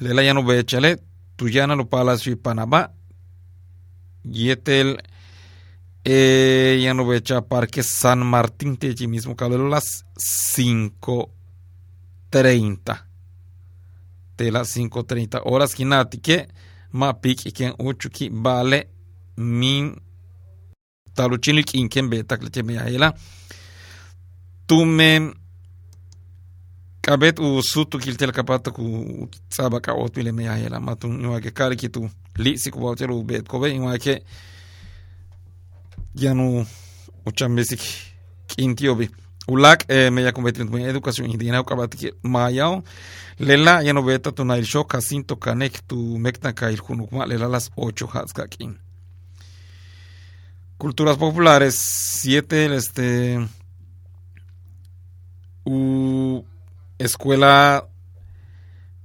[0.00, 0.98] Lela ya no bechale
[1.36, 2.90] tu yana lo palacio Panamá
[4.24, 5.17] yetel eh,
[6.08, 13.04] ya no becha Parque San Martín te allí mismo cabrón las 5.30
[14.38, 16.48] de las 5.30 horas kinati que
[16.92, 18.88] ma pik ken uchu ki vale
[19.36, 19.94] min.
[21.14, 23.14] Taluchin kin ken beta kleche me ahela
[24.66, 25.32] tu me
[27.02, 31.76] kabet u sutu kiltel kapata ku tsaba ka otpile me ahela matun no ke kare
[31.76, 33.98] ki tu li siku bautelo bet kobe inwa
[36.14, 36.66] ya no
[37.26, 37.80] uchambesik
[38.46, 39.10] kintiobi.
[39.48, 42.84] Ulak eh, media competent en educación indígena ukabat que mayao.
[43.38, 47.70] Lela ya no beta tu nail shock jacinto canek tu mekta kail junukma lela las
[47.76, 48.78] 8 haskakin
[50.78, 53.48] culturas populares 7 este
[55.64, 56.44] u
[56.98, 57.84] escuela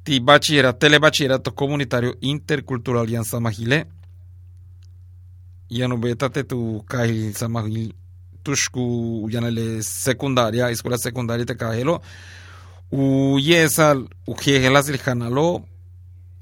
[0.03, 3.87] ti bachillerato telebachillerato comunitario intercultural yan samajile
[5.69, 7.93] yanu betate tu kahil samajil
[8.43, 12.01] tushku yanale secundaria escuela secundaria te kahelo
[12.91, 15.61] u yesal u jejelas el janalo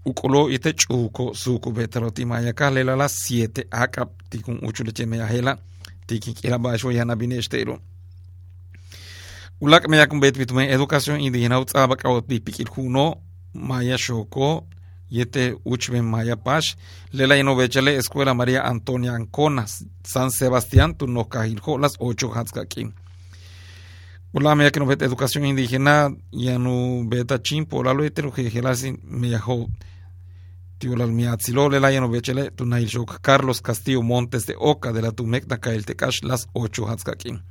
[0.05, 5.05] u kolo ite chuko suku betero ti maya kahlela las 7 akap tikun uchule che
[5.05, 5.57] meya hela
[6.07, 7.79] tikin kila basho yana binestero
[9.61, 13.21] ulak meya kumbet bitume educación indígena utsaba kawot bipikil juno
[13.53, 14.65] Maya Shoko,
[15.11, 16.77] Yete Uchben Maya Pash,
[17.11, 19.65] Lela Inovechale, Escuela María Antonia Ancona,
[20.03, 22.95] San Sebastián, Tunocajiljo, las ocho Hatzkakin.
[24.31, 28.97] Ula meya que no vete educación indígena, ya no beta chimpo, la lo que gelasi
[29.03, 29.67] me yajo.
[30.77, 32.53] Tío la miatzilo, lela ya no vechele,
[33.21, 37.43] Carlos Castillo Montes de Oca, de la Tumecna Kail Tecash, las ocho Hatzkakin.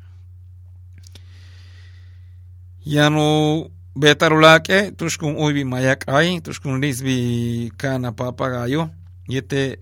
[2.83, 8.91] Ya no betarulake tushkun uybi mayak ay tushkun lisbi kana papagayo
[9.29, 9.79] yete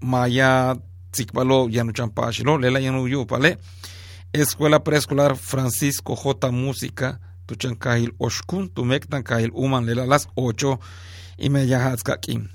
[0.00, 0.76] maya
[1.12, 3.58] tsikbalo yanu champashilo lela yanu yupale.
[4.32, 6.50] Escuela preescolar Francisco J.
[6.50, 10.78] Música tuchan kahil oshkun tumektan kahil uman lela las 8
[11.38, 12.48] y media hatskakin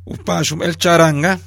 [0.07, 1.39] upaxum el charanga.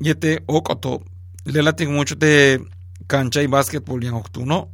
[0.00, 1.02] Yete okoto
[1.44, 2.60] lelatik mucho de
[3.06, 4.68] cancha y básquetbol yan octuno,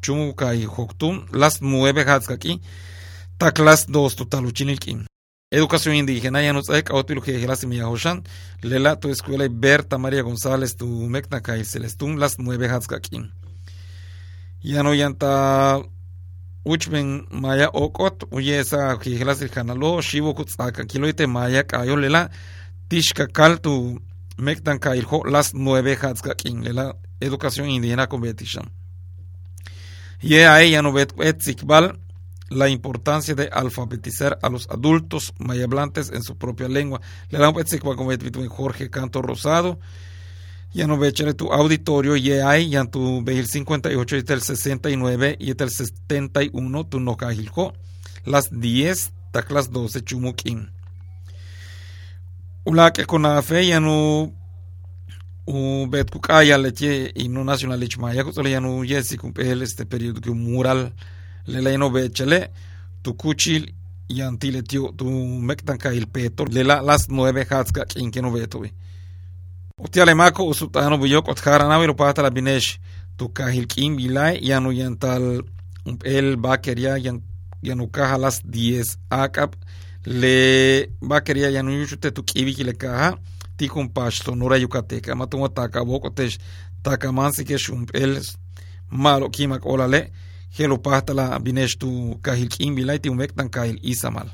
[0.00, 2.60] chumu kai hoctum, las nueve hatskaki,
[3.38, 5.06] tak las dos totaluchinilkin.
[5.50, 8.24] Educación indígena, ya nos hay caotil que mi hoshan,
[8.62, 13.32] lela tu escuela Berta María González, tu mecna kai celestun, las nueve hatskakin.
[14.62, 15.80] Ya no yanta
[16.64, 22.30] uchben maya okot, uye esa que gelas el canalo, shivo kutsaka, kiloite maya kayo lela,
[22.88, 24.00] tishka kal tu
[24.36, 25.98] mectan kailho, las nueve
[26.62, 28.70] lela educación indígena competition.
[30.20, 30.92] Ye ahí ya no
[32.48, 37.00] la importancia de alfabetizar a los adultos mayablantes en su propia lengua.
[37.30, 37.62] Le damos
[38.48, 39.78] Jorge Canto Rosado.
[40.72, 45.36] Ya no ve tu auditorio, ya hay, ya tu ve el 58 y el 69
[45.38, 47.16] y el 71, tu no.
[48.24, 49.12] Las 10,
[49.50, 50.72] las 12 chumuquín.
[52.64, 54.32] Ula que con la fe ya no
[55.46, 60.20] u bet kukaya leche y no nacional leche maya, ya no yesi cumpel este periodo
[60.20, 60.94] que mural
[61.44, 62.50] leleno bechele,
[63.02, 63.74] tu cuchil
[64.08, 68.62] y antile tío, tu mectanca el peto, lela las nueve hatska quien que no veto.
[69.76, 72.80] Utia le mako usutano buyok otkara na wiro pata la binesh,
[73.16, 75.44] tu kahil kim bilai ya no yantal
[76.04, 77.22] el bakeria yan
[77.62, 79.54] yanu caja las 10 acap
[80.06, 83.18] le bakeria yanu yuchute tu kibi ki le caja
[83.56, 86.38] ti con pasto nora yucateca matungo taka boko tesh
[86.82, 88.20] takamansi que shumpel
[88.90, 90.10] malo kimak olale
[90.54, 94.28] Helo pahtala binesh tu kahil kim bilay ti umektan kahil isamal.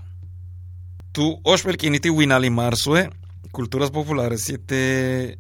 [1.13, 3.09] Tu oshpel kiniti winali marsue,
[3.53, 5.39] culturas populares, siete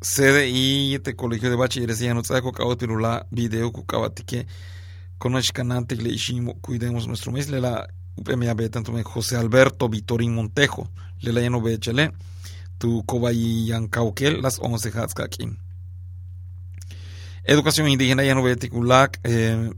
[0.00, 4.46] sede y este colegio de bachilleres ya no tsako pirula video kukabatike
[5.18, 10.88] conozcanante le ishimo cuidemos nuestro mes le la Tu José Alberto Vitorín Montejo
[11.20, 12.12] le la yano bechele
[12.78, 15.58] tu yankaukel las 11 hatskakin
[17.44, 19.70] educación indígena ya no betikulak eh,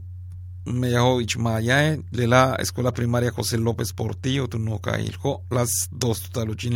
[0.65, 6.75] me llamo Ichmayae de la escuela primaria José López Portillo, Tunoca Iljo, las dos tutaluchin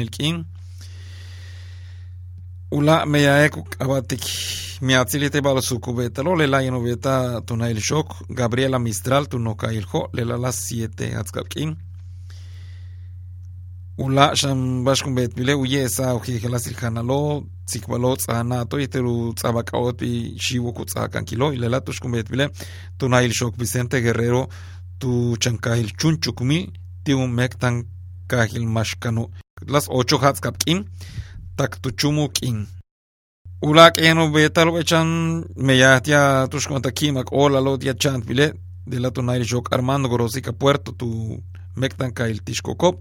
[2.74, 2.80] king.
[2.80, 4.22] Ula me llamo abatik
[4.82, 10.56] miatzilite balo sucubetalo, le la yenoveta tunail shok, Gabriela Mistral, Tunoca Iljo, le la las
[10.56, 11.14] siete
[11.50, 11.76] king.
[13.98, 19.34] Ula sham bashkun bet bile uye esa uji gelas il canalo, tsikbalo tzanato y teru
[19.36, 22.50] tzabakaot y shiwo kutzakan kilo, y le la tushkun bet bile,
[22.98, 24.50] tunail shok Vicente Guerrero,
[24.98, 26.74] tu chankahil chunchukmi,
[31.58, 32.68] mektan tak kin.
[33.62, 38.54] Ula keno betalo echan meyatia tushkun takimak ola lo dia chant bile,
[38.86, 41.42] de la tunail shok Armando Gorosica Puerto, tu
[41.76, 43.00] mektan kahil tishkokop,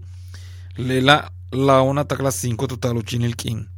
[0.77, 3.69] Lela la una tacla 5 total uchinil kin.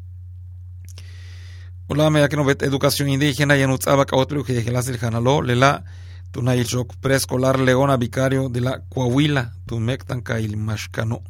[1.87, 5.41] Hola, me que no vet educación indígena y en Utzaba otro que gelas el janalo,
[5.41, 5.83] lela
[6.31, 11.21] tunay shok preescolar Leona Vicario de la Coahuila, tu mectan kail mashkano.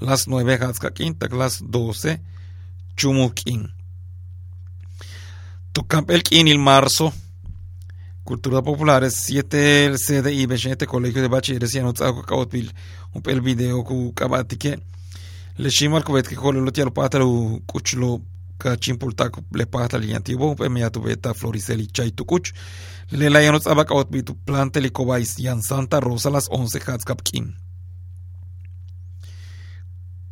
[0.00, 2.33] Las nueve hatskakin, las 12
[2.96, 3.68] chumukin.
[5.72, 7.12] Tu campel kin il marzo.
[8.24, 12.72] Cultura Popular, 7 el sede y 20 colegio de bachilleres y en Utzaba Caotvil,
[13.12, 14.78] un pel video ku kabatike.
[15.58, 18.22] Le shimal kubet que kolo lotia lo patalu kuchlo
[18.58, 22.52] ka chimpultak le patali yantibo pe me atu beta floriceli chay tu kuch
[23.10, 27.54] le la abak out bitu plante li kobais yan Santa Rosa las 11 hats kapkin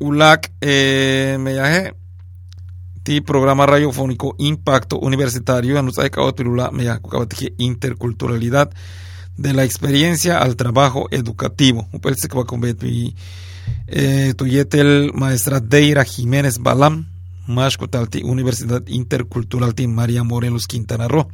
[0.01, 1.39] ulak eh,
[3.03, 8.71] ti programa radiofónico Impacto Universitario me yaje interculturalidad
[9.37, 12.83] de la experiencia al trabajo educativo upel se kwa kumbet
[13.87, 17.07] eh, Tuyetel maestra Deira Jiménez Balam,
[18.25, 21.29] Universidad Intercultural María Morelos Quintana Roo.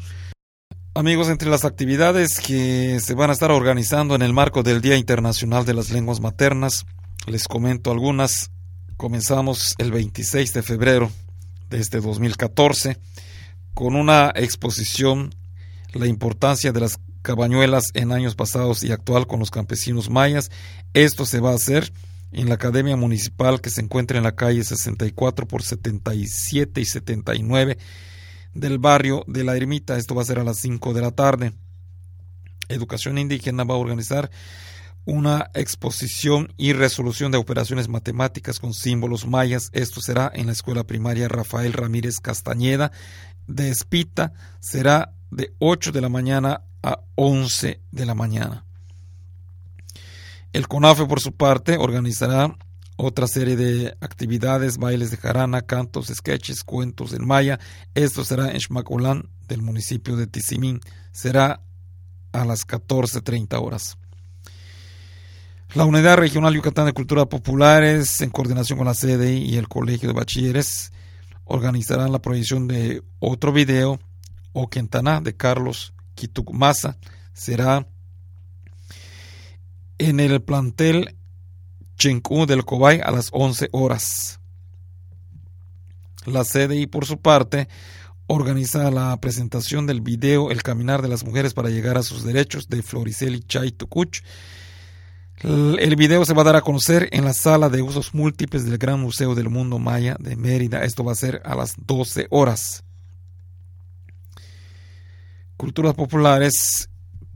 [0.94, 4.96] Amigos, entre las actividades que se van a estar organizando en el marco del Día
[4.96, 6.86] Internacional de las Lenguas Maternas,
[7.26, 8.50] les comento algunas.
[8.96, 11.10] Comenzamos el 26 de febrero
[11.68, 12.98] de este 2014
[13.74, 15.34] con una exposición
[15.92, 20.50] La importancia de las cabañuelas en años pasados y actual con los campesinos mayas.
[20.94, 21.92] Esto se va a hacer
[22.32, 27.78] en la Academia Municipal que se encuentra en la calle 64 por 77 y 79
[28.54, 29.96] del barrio de la Ermita.
[29.96, 31.52] Esto va a ser a las 5 de la tarde.
[32.68, 34.30] Educación Indígena va a organizar
[35.08, 39.70] una exposición y resolución de operaciones matemáticas con símbolos mayas.
[39.72, 42.92] Esto será en la escuela primaria Rafael Ramírez Castañeda
[43.46, 44.34] de Espita.
[44.60, 48.66] Será de 8 de la mañana a 11 de la mañana.
[50.52, 52.54] El CONAFE, por su parte, organizará
[52.96, 57.58] otra serie de actividades, bailes de jarana, cantos, sketches, cuentos en maya.
[57.94, 60.80] Esto será en Xmacolán del municipio de Tizimín.
[61.12, 61.62] Será
[62.32, 63.96] a las 14.30 horas.
[65.74, 70.08] La Unidad Regional Yucatán de Cultura Populares, en coordinación con la CDI y el Colegio
[70.08, 70.92] de Bachilleres,
[71.44, 74.00] organizarán la proyección de otro video,
[74.54, 76.96] O Quentaná, de Carlos Quitucmasa.
[77.34, 77.86] Será
[79.98, 81.14] en el plantel
[81.98, 84.40] Chencú del Cobay a las 11 horas.
[86.24, 87.68] La CDI, por su parte,
[88.26, 92.70] organiza la presentación del video El Caminar de las Mujeres para llegar a sus derechos
[92.70, 94.22] de Floriceli Chay Tucuch
[95.42, 98.78] el video se va a dar a conocer en la sala de usos múltiples del
[98.78, 100.84] Gran Museo del Mundo Maya de Mérida.
[100.84, 102.82] Esto va a ser a las 12 horas.
[105.56, 106.88] Culturas Populares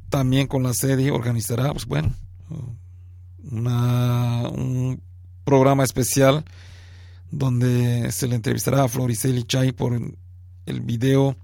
[0.08, 2.14] también con la sede organizará, pues bueno,
[3.50, 5.02] un
[5.44, 6.44] programa especial
[7.30, 9.98] donde se le entrevistará a Floriceli Chay por
[10.66, 11.36] el video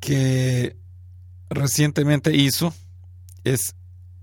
[0.00, 0.76] que
[1.48, 2.74] recientemente hizo.
[3.44, 3.74] Es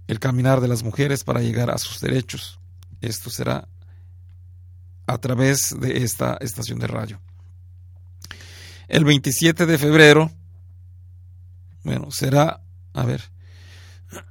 [0.08, 2.60] el caminar de las mujeres para llegar a sus derechos.
[3.02, 3.68] Esto será
[5.06, 7.22] a través de esta estación de radio.
[8.88, 10.32] El 27 de febrero,
[11.84, 12.62] bueno, será,
[12.94, 13.22] a ver,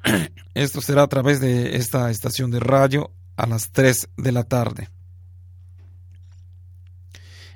[0.55, 4.89] esto será a través de esta estación de radio a las 3 de la tarde.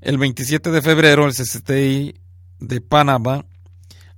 [0.01, 2.21] El 27 de febrero, el CCTI
[2.61, 3.45] de Panamá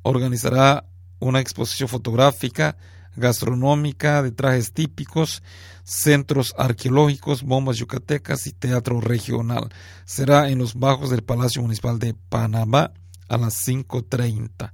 [0.03, 0.85] organizará
[1.19, 2.77] una exposición fotográfica
[3.19, 5.43] gastronómica, de trajes típicos,
[5.85, 9.69] centros arqueológicos, bombas yucatecas y teatro regional.
[10.05, 12.93] Será en los bajos del Palacio Municipal de Panamá
[13.29, 14.73] a las 5.30.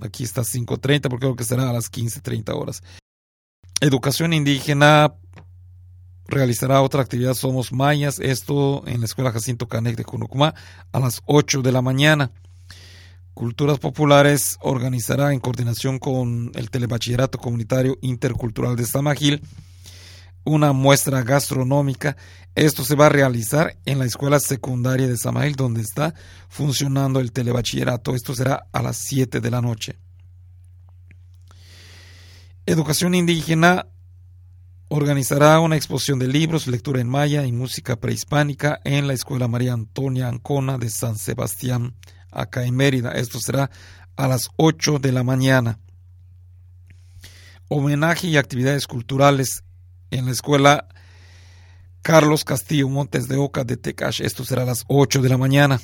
[0.00, 2.82] Aquí está 5.30 porque creo que será a las 15.30 horas.
[3.80, 5.14] Educación indígena
[6.26, 10.54] realizará otra actividad Somos Mayas, esto en la Escuela Jacinto Canec de Junucumá
[10.92, 12.30] a las 8 de la mañana.
[13.34, 19.42] Culturas Populares organizará en coordinación con el Telebachillerato Comunitario Intercultural de Samagil
[20.44, 22.16] una muestra gastronómica.
[22.54, 26.14] Esto se va a realizar en la escuela secundaria de Samagil, donde está
[26.48, 28.14] funcionando el telebachillerato.
[28.14, 29.98] Esto será a las 7 de la noche.
[32.66, 33.86] Educación Indígena
[34.88, 39.72] organizará una exposición de libros, lectura en maya y música prehispánica en la Escuela María
[39.72, 41.94] Antonia Ancona de San Sebastián
[42.32, 43.12] acá en Mérida.
[43.12, 43.70] Esto será
[44.16, 45.78] a las 8 de la mañana.
[47.68, 49.64] Homenaje y actividades culturales
[50.10, 50.88] en la escuela
[52.02, 54.22] Carlos Castillo Montes de Oca de Tecash.
[54.22, 55.80] Esto será a las 8 de la mañana.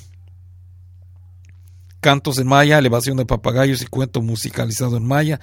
[2.00, 5.40] Cantos en maya, elevación de papagayos y cuento musicalizado en maya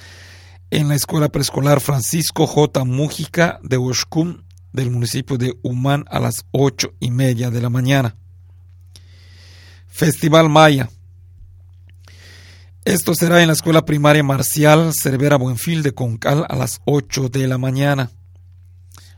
[0.72, 2.84] en la escuela preescolar Francisco J.
[2.86, 4.43] Mújica de Oshkum
[4.74, 8.16] del municipio de Humán a las ocho y media de la mañana.
[9.88, 10.89] Festival Maya.
[12.86, 17.48] Esto será en la Escuela Primaria Marcial Cervera Buenfil de Concal a las 8 de
[17.48, 18.12] la mañana.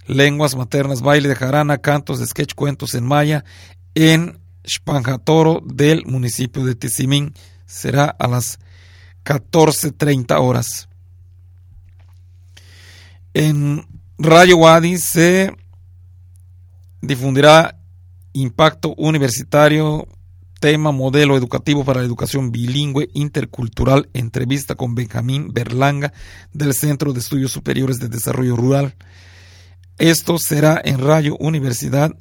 [0.05, 3.43] Lenguas maternas, baile de jarana, cantos de sketch, cuentos en maya
[3.93, 7.33] en Spanjatoro del municipio de Tizimín.
[7.65, 8.57] Será a las
[9.25, 10.87] 14.30 horas.
[13.33, 13.85] En
[14.17, 15.53] Rayo Wadi se
[17.01, 17.77] difundirá
[18.31, 20.07] Impacto Universitario
[20.59, 26.13] tema modelo educativo para la educación bilingüe intercultural, entrevista con Benjamín Berlanga
[26.53, 28.95] del Centro de Estudios Superiores de Desarrollo Rural.
[29.97, 32.15] Esto será en Rayo Universidad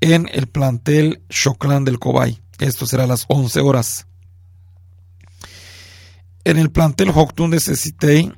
[0.02, 2.42] en el plantel Choclán del Cobay.
[2.60, 4.08] Esto será a las 11 horas.
[6.44, 8.34] En el plantel Joctún de Cecitei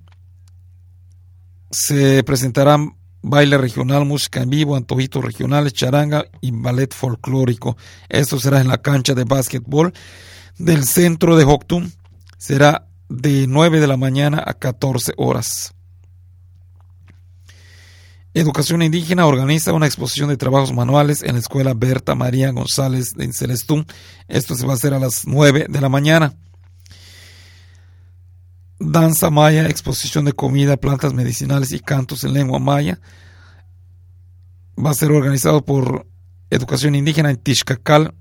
[1.76, 7.76] se presentarán baile regional, música en vivo, antojitos regionales, charanga y ballet folclórico.
[8.08, 9.94] Esto será en la cancha de básquetbol
[10.58, 11.92] del centro de Joctum.
[12.38, 15.74] Será de 9 de la mañana a 14 horas.
[18.34, 23.32] Educación Indígena organiza una exposición de trabajos manuales en la escuela Berta María González de
[23.34, 23.86] Celestún.
[24.30, 26.34] Esto se va a hacer a las 9 de la mañana.
[28.80, 33.00] Danza maya, exposición de comida, plantas medicinales y cantos en lengua maya.
[34.84, 36.08] Va a ser organizado por
[36.50, 38.14] Educación Indígena en Tixcacal,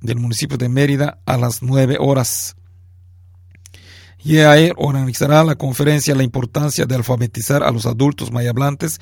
[0.00, 2.56] del municipio de Mérida, a las 9 horas.
[4.24, 9.00] IEAE organizará la conferencia La importancia de alfabetizar a los adultos mayablantes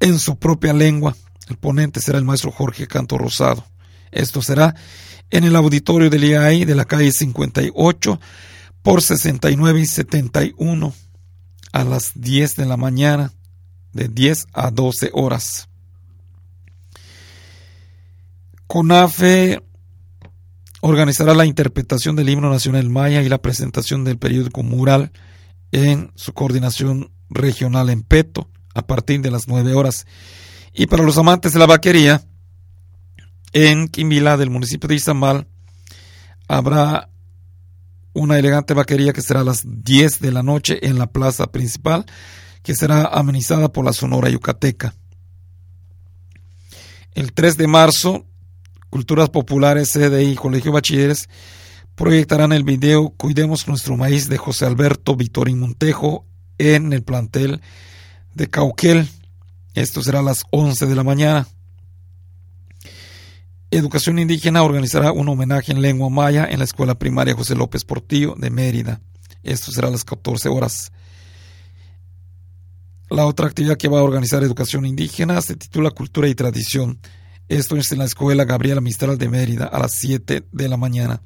[0.00, 1.16] en su propia lengua.
[1.48, 3.64] El ponente será el maestro Jorge Canto Rosado.
[4.10, 4.74] Esto será
[5.30, 8.20] en el auditorio del IAI de la calle 58
[8.82, 10.92] por 69 y 71
[11.72, 13.32] a las 10 de la mañana,
[13.92, 15.68] de 10 a 12 horas.
[18.66, 19.62] CONAFE
[20.80, 25.12] organizará la interpretación del himno nacional maya y la presentación del periódico mural
[25.70, 30.06] en su coordinación regional en Peto a partir de las 9 horas.
[30.74, 32.22] Y para los amantes de la vaquería,
[33.52, 35.46] en Quimbila del municipio de Izamal
[36.48, 37.10] habrá
[38.12, 42.04] una elegante vaquería que será a las 10 de la noche en la plaza principal,
[42.62, 44.94] que será amenizada por la Sonora Yucateca.
[47.14, 48.26] El 3 de marzo,
[48.90, 51.28] Culturas Populares, CDI y Colegio Bachilleres
[51.94, 56.26] proyectarán el video Cuidemos nuestro maíz de José Alberto Vitorín Montejo
[56.58, 57.60] en el plantel
[58.34, 59.08] de Cauquel.
[59.74, 61.46] Esto será a las 11 de la mañana.
[63.72, 68.34] Educación Indígena organizará un homenaje en lengua maya en la Escuela Primaria José López Portillo
[68.36, 69.00] de Mérida.
[69.42, 70.92] Esto será a las 14 horas.
[73.08, 77.00] La otra actividad que va a organizar Educación Indígena se titula Cultura y Tradición.
[77.48, 81.22] Esto es en la Escuela Gabriela Mistral de Mérida a las 7 de la mañana.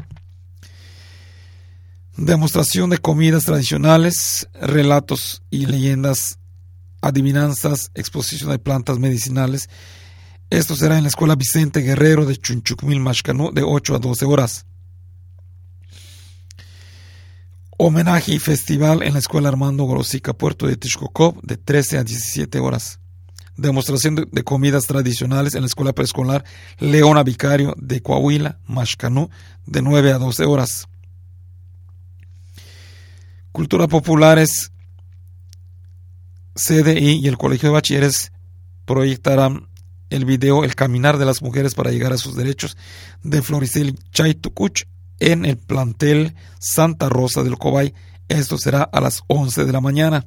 [2.16, 6.38] Demostración de comidas tradicionales, relatos y leyendas,
[7.00, 9.68] adivinanzas, exposición de plantas medicinales
[10.50, 14.66] esto será en la Escuela Vicente Guerrero de Chunchucmil, Mashcanú, de 8 a 12 horas.
[17.78, 22.58] Homenaje y festival en la Escuela Armando Gorosica, Puerto de Tishkokov, de 13 a 17
[22.60, 23.00] horas.
[23.56, 26.44] Demostración de, comidas tradicionales en la Escuela Preescolar
[26.78, 29.30] Leona Vicario de Coahuila, Mashcanú,
[29.66, 30.88] de 9 a 12 horas.
[33.50, 34.70] Cultura Populares,
[36.54, 38.32] CDI y el Colegio de Bachilleres
[38.84, 39.68] proyectarán
[40.10, 42.76] el video El caminar de las mujeres para llegar a sus derechos
[43.22, 44.86] de Floricel Chaitucuch
[45.18, 47.94] en el plantel Santa Rosa del Cobay.
[48.28, 50.26] Esto será a las 11 de la mañana.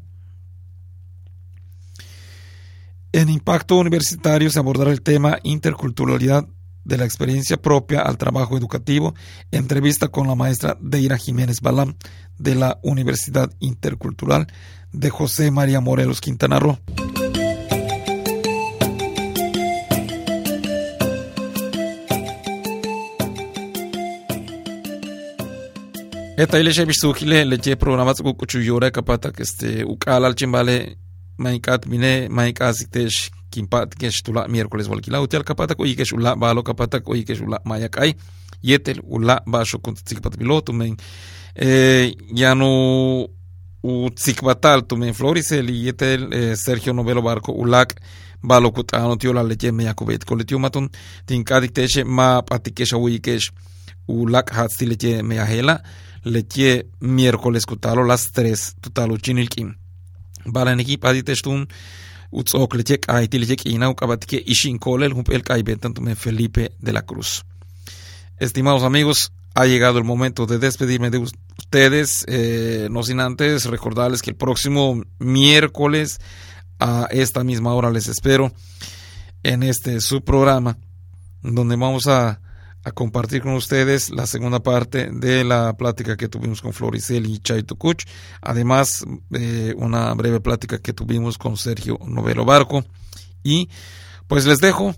[3.12, 6.48] En Impacto Universitario se abordará el tema interculturalidad
[6.84, 9.16] de la experiencia propia al trabajo educativo,
[9.52, 11.96] entrevista con la maestra Deira Jiménez Balam
[12.38, 14.48] de la Universidad Intercultural
[14.92, 16.80] de José María Morelos Quintana Roo.
[26.40, 30.96] Eta ile she bishtukile leche programas ku kuchu yora kapata que este ukala al chimbale
[31.38, 37.02] maikat mine maikasiktesh kimpat kesh tula miércoles walkila utial kapata ko ikesh ula balo kapata
[37.02, 38.16] ko ikesh ula mayakai
[38.64, 40.96] yetel ula basho kun tsikpat piloto men
[41.56, 43.28] eh ya no
[43.84, 48.00] u tsikbatal tu men florisel yetel eh, Sergio Novelo Barco ulak
[48.42, 50.88] balo kutano tio la leche me yakubet koletio maton
[51.26, 53.52] tinkadik teshe ma patikesha uikesh
[54.10, 54.51] ulak
[56.99, 59.18] miércoles kutalo las 3 tutalo
[66.16, 67.45] Felipe de la Cruz.
[68.39, 74.22] Estimados amigos ha llegado el momento de despedirme de ustedes, eh, no sin antes recordarles
[74.22, 76.20] que el próximo miércoles
[76.80, 78.51] a esta misma hora les espero
[79.43, 80.78] en este subprograma
[81.41, 82.41] donde vamos a
[82.84, 87.40] a compartir con ustedes la segunda parte de la plática que tuvimos con Floricel y
[87.40, 88.06] Chaito Kuch,
[88.42, 92.86] además de una breve plática que tuvimos con Sergio Novelo Barco.
[93.44, 93.70] Y
[94.28, 94.96] pues les dejo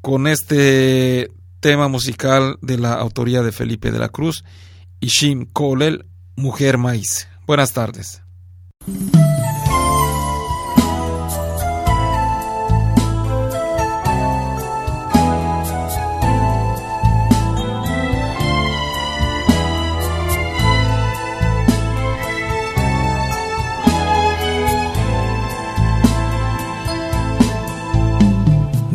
[0.00, 1.30] con este
[1.60, 4.44] tema musical de la autoría de Felipe de la Cruz,
[5.00, 6.06] Ishim Kolel,
[6.36, 7.28] Mujer Maíz.
[7.46, 8.22] Buenas tardes.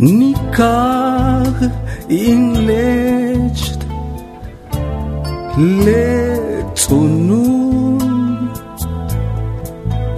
[0.03, 1.47] nikah
[2.09, 3.79] inlecht
[5.85, 7.37] letzunun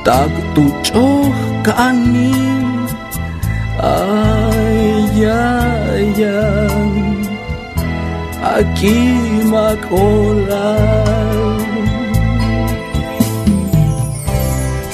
[0.05, 2.35] tagtuchohkani
[3.79, 6.91] ayah ayayan
[8.55, 8.99] aquí
[9.51, 11.39] makolal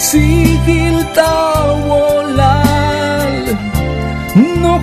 [0.08, 3.34] sigil tawolal
[4.62, 4.74] no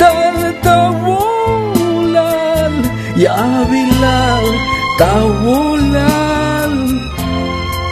[0.00, 2.74] tal tawolal
[3.24, 3.36] ya
[3.70, 4.46] bilal
[5.00, 6.74] tawolal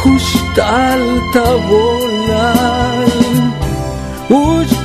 [0.01, 1.03] kustal
[1.37, 3.12] tawolal
[4.33, 4.76] uçubulal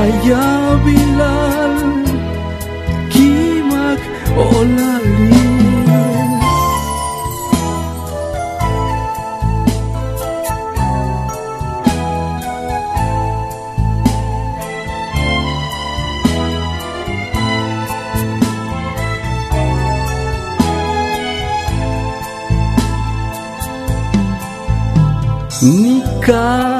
[0.00, 1.76] Aya Bilal
[3.12, 4.00] Kimak
[4.32, 5.28] Olali.
[25.60, 26.79] Nikah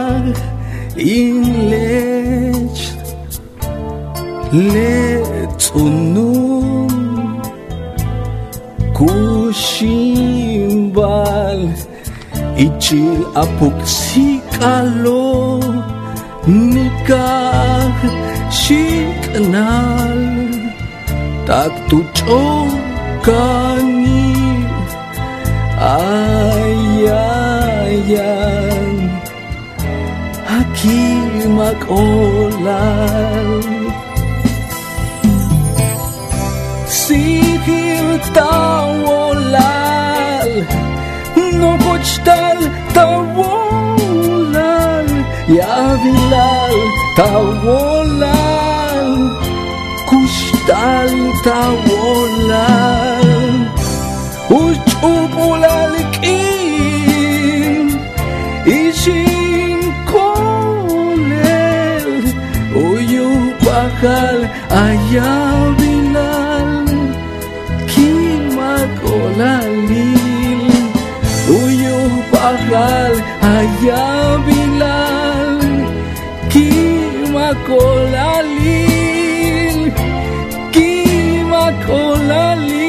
[4.53, 6.41] Λετσουνούν
[8.93, 9.69] κουσίμπαλ
[12.57, 15.59] Η τσιλ αποξή καλό
[16.45, 17.51] Νικά
[18.49, 20.19] σικνάλ
[21.45, 23.55] Τακ του τσόκανι
[26.61, 27.31] Αγιάγιαν
[30.61, 33.80] Ακίμακ όλαλ
[38.37, 40.51] tawolal
[41.61, 42.59] no pochtal
[42.97, 45.09] tawolal
[45.59, 46.77] ya bilal
[47.21, 49.11] tawolal
[50.11, 51.13] kushtal
[51.47, 53.31] tawolal
[54.61, 57.87] uçupulal kim
[58.67, 59.81] işin
[60.13, 62.09] kolel
[62.87, 63.29] uyu
[63.67, 64.39] bakal
[69.41, 70.69] Nalil
[71.49, 75.65] Uyuh pahal ayam bilal
[76.53, 78.69] Kima kolalil
[80.77, 82.80] Kima kolalil.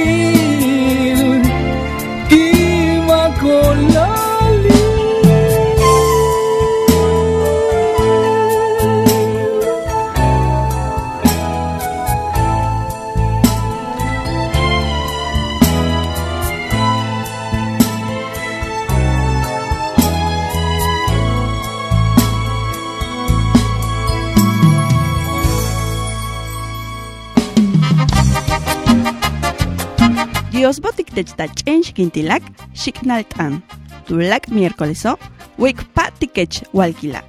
[30.61, 32.43] Dios botik techta chen xikintilak,
[32.77, 33.63] xiknaltan.
[34.05, 35.17] Tulak miércoleso,
[35.57, 37.23] wik patikech walkila.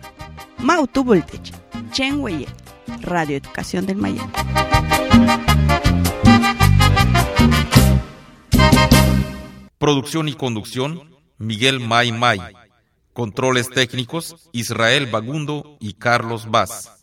[0.59, 1.49] Mautu voltech,
[1.93, 2.47] chen weye,
[3.01, 4.21] Radio Educación del Maya.
[9.79, 11.01] Producción y conducción,
[11.39, 12.39] Miguel May May.
[13.15, 17.02] Controles técnicos, Israel Bagundo y Carlos Vaz.